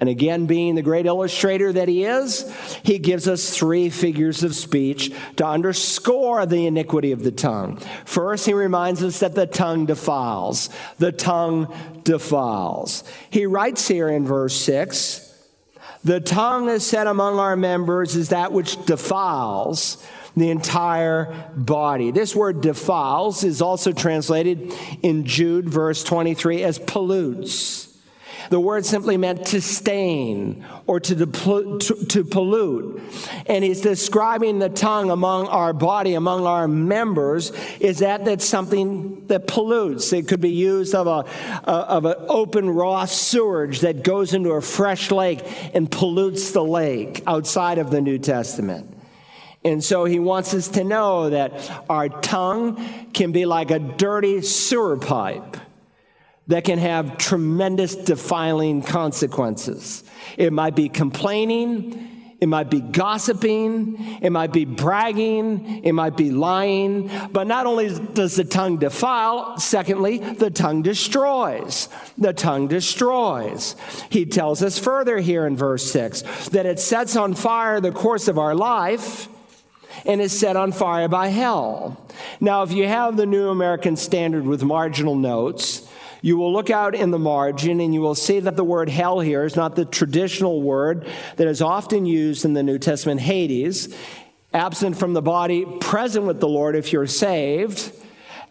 And 0.00 0.08
again, 0.08 0.46
being 0.46 0.74
the 0.74 0.82
great 0.82 1.06
illustrator 1.06 1.72
that 1.72 1.88
he 1.88 2.04
is, 2.04 2.52
he 2.82 2.98
gives 2.98 3.28
us 3.28 3.56
three 3.56 3.90
figures 3.90 4.42
of 4.42 4.56
speech 4.56 5.12
to 5.36 5.46
underscore 5.46 6.44
the 6.46 6.66
iniquity 6.66 7.12
of 7.12 7.22
the 7.22 7.30
tongue. 7.30 7.76
First, 8.04 8.44
he 8.44 8.52
reminds 8.52 9.02
us 9.04 9.20
that 9.20 9.36
the 9.36 9.46
tongue 9.46 9.86
defiles. 9.86 10.68
The 10.98 11.12
tongue 11.12 11.72
defiles. 12.02 13.04
He 13.30 13.46
writes 13.46 13.86
here 13.86 14.08
in 14.08 14.26
verse 14.26 14.56
6 14.56 15.23
The 16.04 16.20
tongue 16.20 16.68
is 16.68 16.86
said 16.86 17.06
among 17.06 17.38
our 17.38 17.56
members 17.56 18.14
is 18.14 18.28
that 18.28 18.52
which 18.52 18.84
defiles 18.84 20.04
the 20.36 20.50
entire 20.50 21.50
body. 21.56 22.10
This 22.10 22.34
word 22.34 22.60
defiles 22.60 23.44
is 23.44 23.62
also 23.62 23.92
translated 23.92 24.72
in 25.02 25.24
Jude, 25.24 25.68
verse 25.68 26.04
23, 26.04 26.62
as 26.62 26.78
pollutes. 26.78 27.93
The 28.50 28.60
word 28.60 28.84
simply 28.84 29.16
meant 29.16 29.46
to 29.46 29.60
stain 29.60 30.64
or 30.86 31.00
to, 31.00 31.26
to, 31.26 31.78
to, 31.78 32.24
pollute. 32.24 33.02
And 33.46 33.64
he's 33.64 33.80
describing 33.80 34.58
the 34.58 34.68
tongue 34.68 35.10
among 35.10 35.48
our 35.48 35.72
body, 35.72 36.14
among 36.14 36.46
our 36.46 36.68
members, 36.68 37.52
is 37.80 38.00
that 38.00 38.24
that's 38.24 38.44
something 38.44 39.26
that 39.28 39.46
pollutes. 39.46 40.12
It 40.12 40.28
could 40.28 40.40
be 40.40 40.50
used 40.50 40.94
of 40.94 41.06
a, 41.06 41.68
of 41.68 42.04
an 42.04 42.16
open 42.28 42.70
raw 42.70 43.04
sewage 43.04 43.80
that 43.80 44.02
goes 44.02 44.34
into 44.34 44.50
a 44.50 44.60
fresh 44.60 45.10
lake 45.10 45.42
and 45.74 45.90
pollutes 45.90 46.52
the 46.52 46.64
lake 46.64 47.22
outside 47.26 47.78
of 47.78 47.90
the 47.90 48.00
New 48.00 48.18
Testament. 48.18 48.90
And 49.64 49.82
so 49.82 50.04
he 50.04 50.18
wants 50.18 50.52
us 50.52 50.68
to 50.68 50.84
know 50.84 51.30
that 51.30 51.70
our 51.88 52.10
tongue 52.10 53.10
can 53.14 53.32
be 53.32 53.46
like 53.46 53.70
a 53.70 53.78
dirty 53.78 54.42
sewer 54.42 54.98
pipe 54.98 55.56
that 56.48 56.64
can 56.64 56.78
have 56.78 57.18
tremendous 57.18 57.94
defiling 57.94 58.82
consequences. 58.82 60.04
It 60.36 60.52
might 60.52 60.76
be 60.76 60.88
complaining. 60.88 62.10
It 62.40 62.48
might 62.48 62.68
be 62.68 62.82
gossiping. 62.82 64.18
It 64.20 64.30
might 64.30 64.52
be 64.52 64.66
bragging. 64.66 65.82
It 65.82 65.92
might 65.92 66.16
be 66.16 66.30
lying. 66.30 67.10
But 67.32 67.46
not 67.46 67.64
only 67.64 67.98
does 68.12 68.36
the 68.36 68.44
tongue 68.44 68.76
defile, 68.76 69.58
secondly, 69.58 70.18
the 70.18 70.50
tongue 70.50 70.82
destroys. 70.82 71.88
The 72.18 72.34
tongue 72.34 72.68
destroys. 72.68 73.76
He 74.10 74.26
tells 74.26 74.62
us 74.62 74.78
further 74.78 75.18
here 75.18 75.46
in 75.46 75.56
verse 75.56 75.90
6 75.90 76.48
that 76.50 76.66
it 76.66 76.78
sets 76.78 77.16
on 77.16 77.34
fire 77.34 77.80
the 77.80 77.92
course 77.92 78.28
of 78.28 78.38
our 78.38 78.54
life 78.54 79.28
and 80.04 80.20
is 80.20 80.38
set 80.38 80.56
on 80.56 80.72
fire 80.72 81.08
by 81.08 81.28
hell. 81.28 82.04
Now, 82.40 82.62
if 82.62 82.72
you 82.72 82.86
have 82.86 83.16
the 83.16 83.26
New 83.26 83.48
American 83.48 83.96
Standard 83.96 84.44
with 84.44 84.62
marginal 84.62 85.14
notes, 85.14 85.83
you 86.24 86.38
will 86.38 86.54
look 86.54 86.70
out 86.70 86.94
in 86.94 87.10
the 87.10 87.18
margin 87.18 87.80
and 87.80 87.92
you 87.92 88.00
will 88.00 88.14
see 88.14 88.40
that 88.40 88.56
the 88.56 88.64
word 88.64 88.88
hell 88.88 89.20
here 89.20 89.44
is 89.44 89.56
not 89.56 89.76
the 89.76 89.84
traditional 89.84 90.62
word 90.62 91.06
that 91.36 91.46
is 91.46 91.60
often 91.60 92.06
used 92.06 92.46
in 92.46 92.54
the 92.54 92.62
New 92.62 92.78
Testament, 92.78 93.20
Hades, 93.20 93.94
absent 94.54 94.96
from 94.96 95.12
the 95.12 95.20
body, 95.20 95.66
present 95.82 96.24
with 96.24 96.40
the 96.40 96.48
Lord 96.48 96.76
if 96.76 96.94
you're 96.94 97.06
saved 97.06 97.92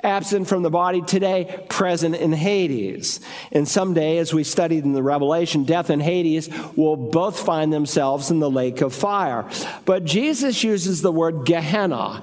absent 0.03 0.49
from 0.49 0.63
the 0.63 0.69
body 0.69 1.01
today, 1.01 1.65
present 1.69 2.13
in 2.13 2.33
Hades. 2.33 3.21
And 3.53 3.65
someday, 3.65 4.17
as 4.17 4.33
we 4.33 4.43
studied 4.43 4.83
in 4.83 4.91
the 4.91 5.01
Revelation, 5.01 5.63
death 5.63 5.89
and 5.89 6.01
Hades 6.01 6.49
will 6.75 6.97
both 6.97 7.39
find 7.39 7.71
themselves 7.71 8.29
in 8.29 8.39
the 8.39 8.49
lake 8.49 8.81
of 8.81 8.93
fire. 8.93 9.49
But 9.85 10.03
Jesus 10.03 10.61
uses 10.61 11.01
the 11.01 11.11
word 11.11 11.45
Gehenna 11.45 12.21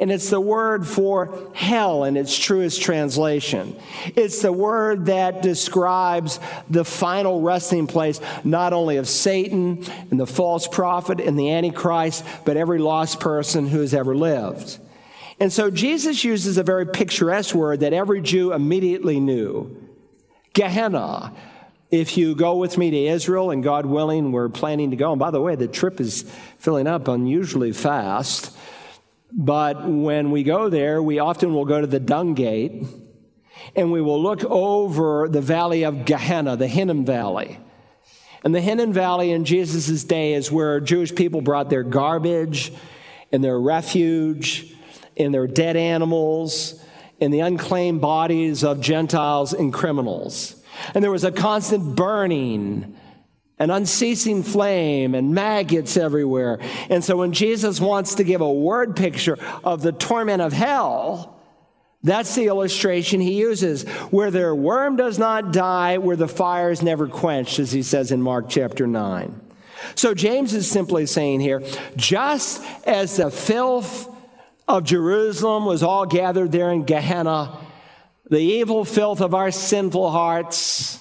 and 0.00 0.10
it's 0.10 0.30
the 0.30 0.40
word 0.40 0.86
for 0.86 1.50
hell 1.52 2.04
in 2.04 2.16
its 2.16 2.36
truest 2.36 2.80
translation. 2.80 3.76
It's 4.16 4.40
the 4.40 4.52
word 4.52 5.06
that 5.06 5.42
describes 5.42 6.40
the 6.70 6.86
final 6.86 7.42
resting 7.42 7.86
place, 7.86 8.18
not 8.42 8.72
only 8.72 8.96
of 8.96 9.06
Satan 9.06 9.84
and 10.10 10.18
the 10.18 10.26
false 10.26 10.66
prophet 10.66 11.20
and 11.20 11.38
the 11.38 11.50
Antichrist, 11.50 12.24
but 12.46 12.56
every 12.56 12.78
lost 12.78 13.20
person 13.20 13.66
who 13.68 13.80
has 13.80 13.92
ever 13.92 14.16
lived. 14.16 14.78
And 15.38 15.52
so 15.52 15.70
Jesus 15.70 16.24
uses 16.24 16.56
a 16.56 16.62
very 16.62 16.86
picturesque 16.86 17.54
word 17.54 17.80
that 17.80 17.92
every 17.92 18.22
Jew 18.22 18.52
immediately 18.54 19.20
knew 19.20 19.86
Gehenna. 20.54 21.34
If 21.90 22.16
you 22.16 22.34
go 22.34 22.56
with 22.56 22.78
me 22.78 22.90
to 22.90 22.96
Israel, 22.96 23.50
and 23.50 23.64
God 23.64 23.84
willing, 23.84 24.32
we're 24.32 24.48
planning 24.48 24.90
to 24.90 24.96
go. 24.96 25.12
And 25.12 25.18
by 25.18 25.30
the 25.30 25.40
way, 25.40 25.56
the 25.56 25.66
trip 25.66 26.00
is 26.00 26.22
filling 26.58 26.86
up 26.86 27.08
unusually 27.08 27.72
fast. 27.72 28.56
But 29.32 29.88
when 29.88 30.30
we 30.30 30.42
go 30.42 30.68
there, 30.68 31.02
we 31.02 31.18
often 31.18 31.54
will 31.54 31.64
go 31.64 31.80
to 31.80 31.86
the 31.86 32.00
dung 32.00 32.34
gate 32.34 32.84
and 33.76 33.92
we 33.92 34.00
will 34.00 34.20
look 34.20 34.44
over 34.44 35.28
the 35.28 35.40
valley 35.40 35.84
of 35.84 36.04
Gehenna, 36.04 36.56
the 36.56 36.66
Hinnom 36.66 37.04
Valley. 37.04 37.58
And 38.42 38.54
the 38.54 38.60
Hinnom 38.60 38.92
Valley 38.92 39.32
in 39.32 39.44
Jesus' 39.44 40.02
day 40.04 40.32
is 40.32 40.50
where 40.50 40.80
Jewish 40.80 41.14
people 41.14 41.40
brought 41.42 41.68
their 41.68 41.82
garbage 41.82 42.72
and 43.32 43.44
their 43.44 43.60
refuge 43.60 44.74
and 45.16 45.32
their 45.32 45.46
dead 45.46 45.76
animals 45.76 46.82
and 47.20 47.32
the 47.32 47.40
unclaimed 47.40 48.00
bodies 48.00 48.64
of 48.64 48.80
Gentiles 48.80 49.52
and 49.52 49.72
criminals. 49.72 50.56
And 50.94 51.04
there 51.04 51.10
was 51.10 51.24
a 51.24 51.30
constant 51.30 51.94
burning 51.94 52.96
an 53.60 53.70
unceasing 53.70 54.42
flame 54.42 55.14
and 55.14 55.34
maggots 55.34 55.98
everywhere. 55.98 56.58
And 56.88 57.04
so 57.04 57.18
when 57.18 57.32
Jesus 57.32 57.78
wants 57.78 58.14
to 58.16 58.24
give 58.24 58.40
a 58.40 58.50
word 58.50 58.96
picture 58.96 59.38
of 59.62 59.82
the 59.82 59.92
torment 59.92 60.40
of 60.40 60.54
hell, 60.54 61.36
that's 62.02 62.34
the 62.34 62.46
illustration 62.46 63.20
he 63.20 63.34
uses. 63.34 63.86
Where 64.10 64.30
their 64.30 64.54
worm 64.54 64.96
does 64.96 65.18
not 65.18 65.52
die, 65.52 65.98
where 65.98 66.16
the 66.16 66.26
fire 66.26 66.70
is 66.70 66.82
never 66.82 67.06
quenched, 67.06 67.58
as 67.58 67.70
he 67.70 67.82
says 67.82 68.10
in 68.10 68.22
Mark 68.22 68.48
chapter 68.48 68.86
9. 68.86 69.38
So 69.94 70.14
James 70.14 70.54
is 70.54 70.70
simply 70.70 71.04
saying 71.04 71.40
here 71.40 71.62
just 71.96 72.64
as 72.86 73.18
the 73.18 73.30
filth 73.30 74.08
of 74.66 74.84
Jerusalem 74.84 75.66
was 75.66 75.82
all 75.82 76.06
gathered 76.06 76.52
there 76.52 76.70
in 76.70 76.84
Gehenna, 76.84 77.58
the 78.30 78.38
evil 78.38 78.86
filth 78.86 79.20
of 79.20 79.34
our 79.34 79.50
sinful 79.50 80.10
hearts 80.10 80.99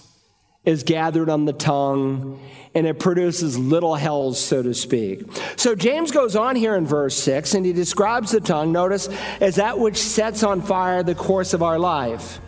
is 0.69 0.83
gathered 0.83 1.29
on 1.29 1.45
the 1.45 1.53
tongue 1.53 2.39
and 2.75 2.85
it 2.85 2.99
produces 2.99 3.57
little 3.57 3.95
hells, 3.95 4.39
so 4.39 4.61
to 4.61 4.75
speak. 4.75 5.23
So 5.55 5.73
James 5.73 6.11
goes 6.11 6.35
on 6.35 6.55
here 6.55 6.75
in 6.75 6.85
verse 6.85 7.15
6 7.17 7.55
and 7.55 7.65
he 7.65 7.73
describes 7.73 8.31
the 8.31 8.39
tongue, 8.39 8.71
notice, 8.71 9.09
as 9.41 9.55
that 9.55 9.79
which 9.79 9.97
sets 9.97 10.43
on 10.43 10.61
fire 10.61 11.01
the 11.01 11.15
course 11.15 11.55
of 11.55 11.63
our 11.63 11.79
life, 11.79 12.39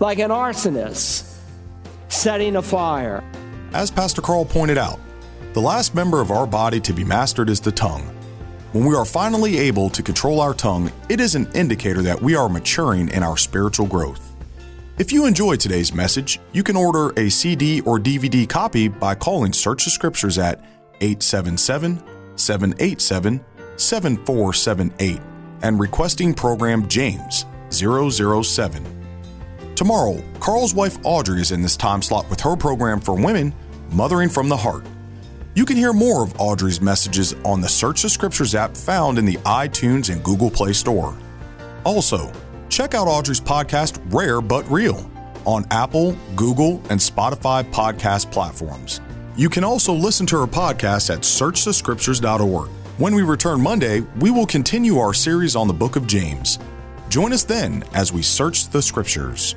like 0.00 0.18
an 0.18 0.30
arsonist 0.30 1.34
setting 2.10 2.56
a 2.56 2.62
fire. 2.62 3.24
As 3.72 3.90
Pastor 3.90 4.20
Carl 4.20 4.44
pointed 4.44 4.76
out, 4.76 5.00
the 5.54 5.62
last 5.62 5.94
member 5.94 6.20
of 6.20 6.30
our 6.30 6.46
body 6.46 6.78
to 6.80 6.92
be 6.92 7.04
mastered 7.04 7.48
is 7.48 7.60
the 7.60 7.72
tongue. 7.72 8.02
When 8.72 8.84
we 8.84 8.94
are 8.94 9.06
finally 9.06 9.56
able 9.58 9.88
to 9.88 10.02
control 10.02 10.40
our 10.40 10.52
tongue, 10.52 10.92
it 11.08 11.20
is 11.20 11.34
an 11.34 11.50
indicator 11.54 12.02
that 12.02 12.20
we 12.20 12.34
are 12.34 12.50
maturing 12.50 13.08
in 13.08 13.22
our 13.22 13.38
spiritual 13.38 13.86
growth. 13.86 14.31
If 15.02 15.10
you 15.10 15.26
enjoyed 15.26 15.58
today's 15.58 15.92
message, 15.92 16.38
you 16.52 16.62
can 16.62 16.76
order 16.76 17.12
a 17.16 17.28
CD 17.28 17.80
or 17.80 17.98
DVD 17.98 18.48
copy 18.48 18.86
by 18.86 19.16
calling 19.16 19.52
Search 19.52 19.84
the 19.84 19.90
Scriptures 19.90 20.38
at 20.38 20.60
877 21.00 22.00
787 22.36 23.44
7478 23.76 25.20
and 25.64 25.80
requesting 25.80 26.32
program 26.32 26.86
James 26.86 27.46
007. 27.70 29.74
Tomorrow, 29.74 30.22
Carl's 30.38 30.72
wife 30.72 30.96
Audrey 31.02 31.40
is 31.40 31.50
in 31.50 31.62
this 31.62 31.76
time 31.76 32.00
slot 32.00 32.30
with 32.30 32.40
her 32.40 32.54
program 32.54 33.00
for 33.00 33.16
women, 33.16 33.52
Mothering 33.90 34.28
from 34.28 34.48
the 34.48 34.56
Heart. 34.56 34.86
You 35.56 35.64
can 35.64 35.76
hear 35.76 35.92
more 35.92 36.22
of 36.22 36.40
Audrey's 36.40 36.80
messages 36.80 37.34
on 37.44 37.60
the 37.60 37.68
Search 37.68 38.02
the 38.02 38.08
Scriptures 38.08 38.54
app 38.54 38.76
found 38.76 39.18
in 39.18 39.24
the 39.24 39.38
iTunes 39.38 40.12
and 40.12 40.22
Google 40.22 40.48
Play 40.48 40.74
Store. 40.74 41.18
Also, 41.84 42.32
check 42.72 42.94
out 42.94 43.06
Audrey's 43.06 43.40
podcast, 43.40 44.00
Rare 44.12 44.40
But 44.40 44.68
Real, 44.70 45.08
on 45.44 45.66
Apple, 45.70 46.16
Google, 46.34 46.82
and 46.88 46.98
Spotify 46.98 47.62
podcast 47.70 48.32
platforms. 48.32 49.00
You 49.36 49.48
can 49.48 49.62
also 49.62 49.92
listen 49.92 50.26
to 50.26 50.40
her 50.40 50.46
podcast 50.46 51.12
at 51.12 51.20
searchthescriptures.org. 51.20 52.70
When 52.98 53.14
we 53.14 53.22
return 53.22 53.60
Monday, 53.60 54.00
we 54.20 54.30
will 54.30 54.46
continue 54.46 54.98
our 54.98 55.14
series 55.14 55.54
on 55.54 55.68
the 55.68 55.74
book 55.74 55.96
of 55.96 56.06
James. 56.06 56.58
Join 57.08 57.32
us 57.32 57.44
then 57.44 57.84
as 57.94 58.12
we 58.12 58.22
search 58.22 58.68
the 58.68 58.80
scriptures. 58.80 59.54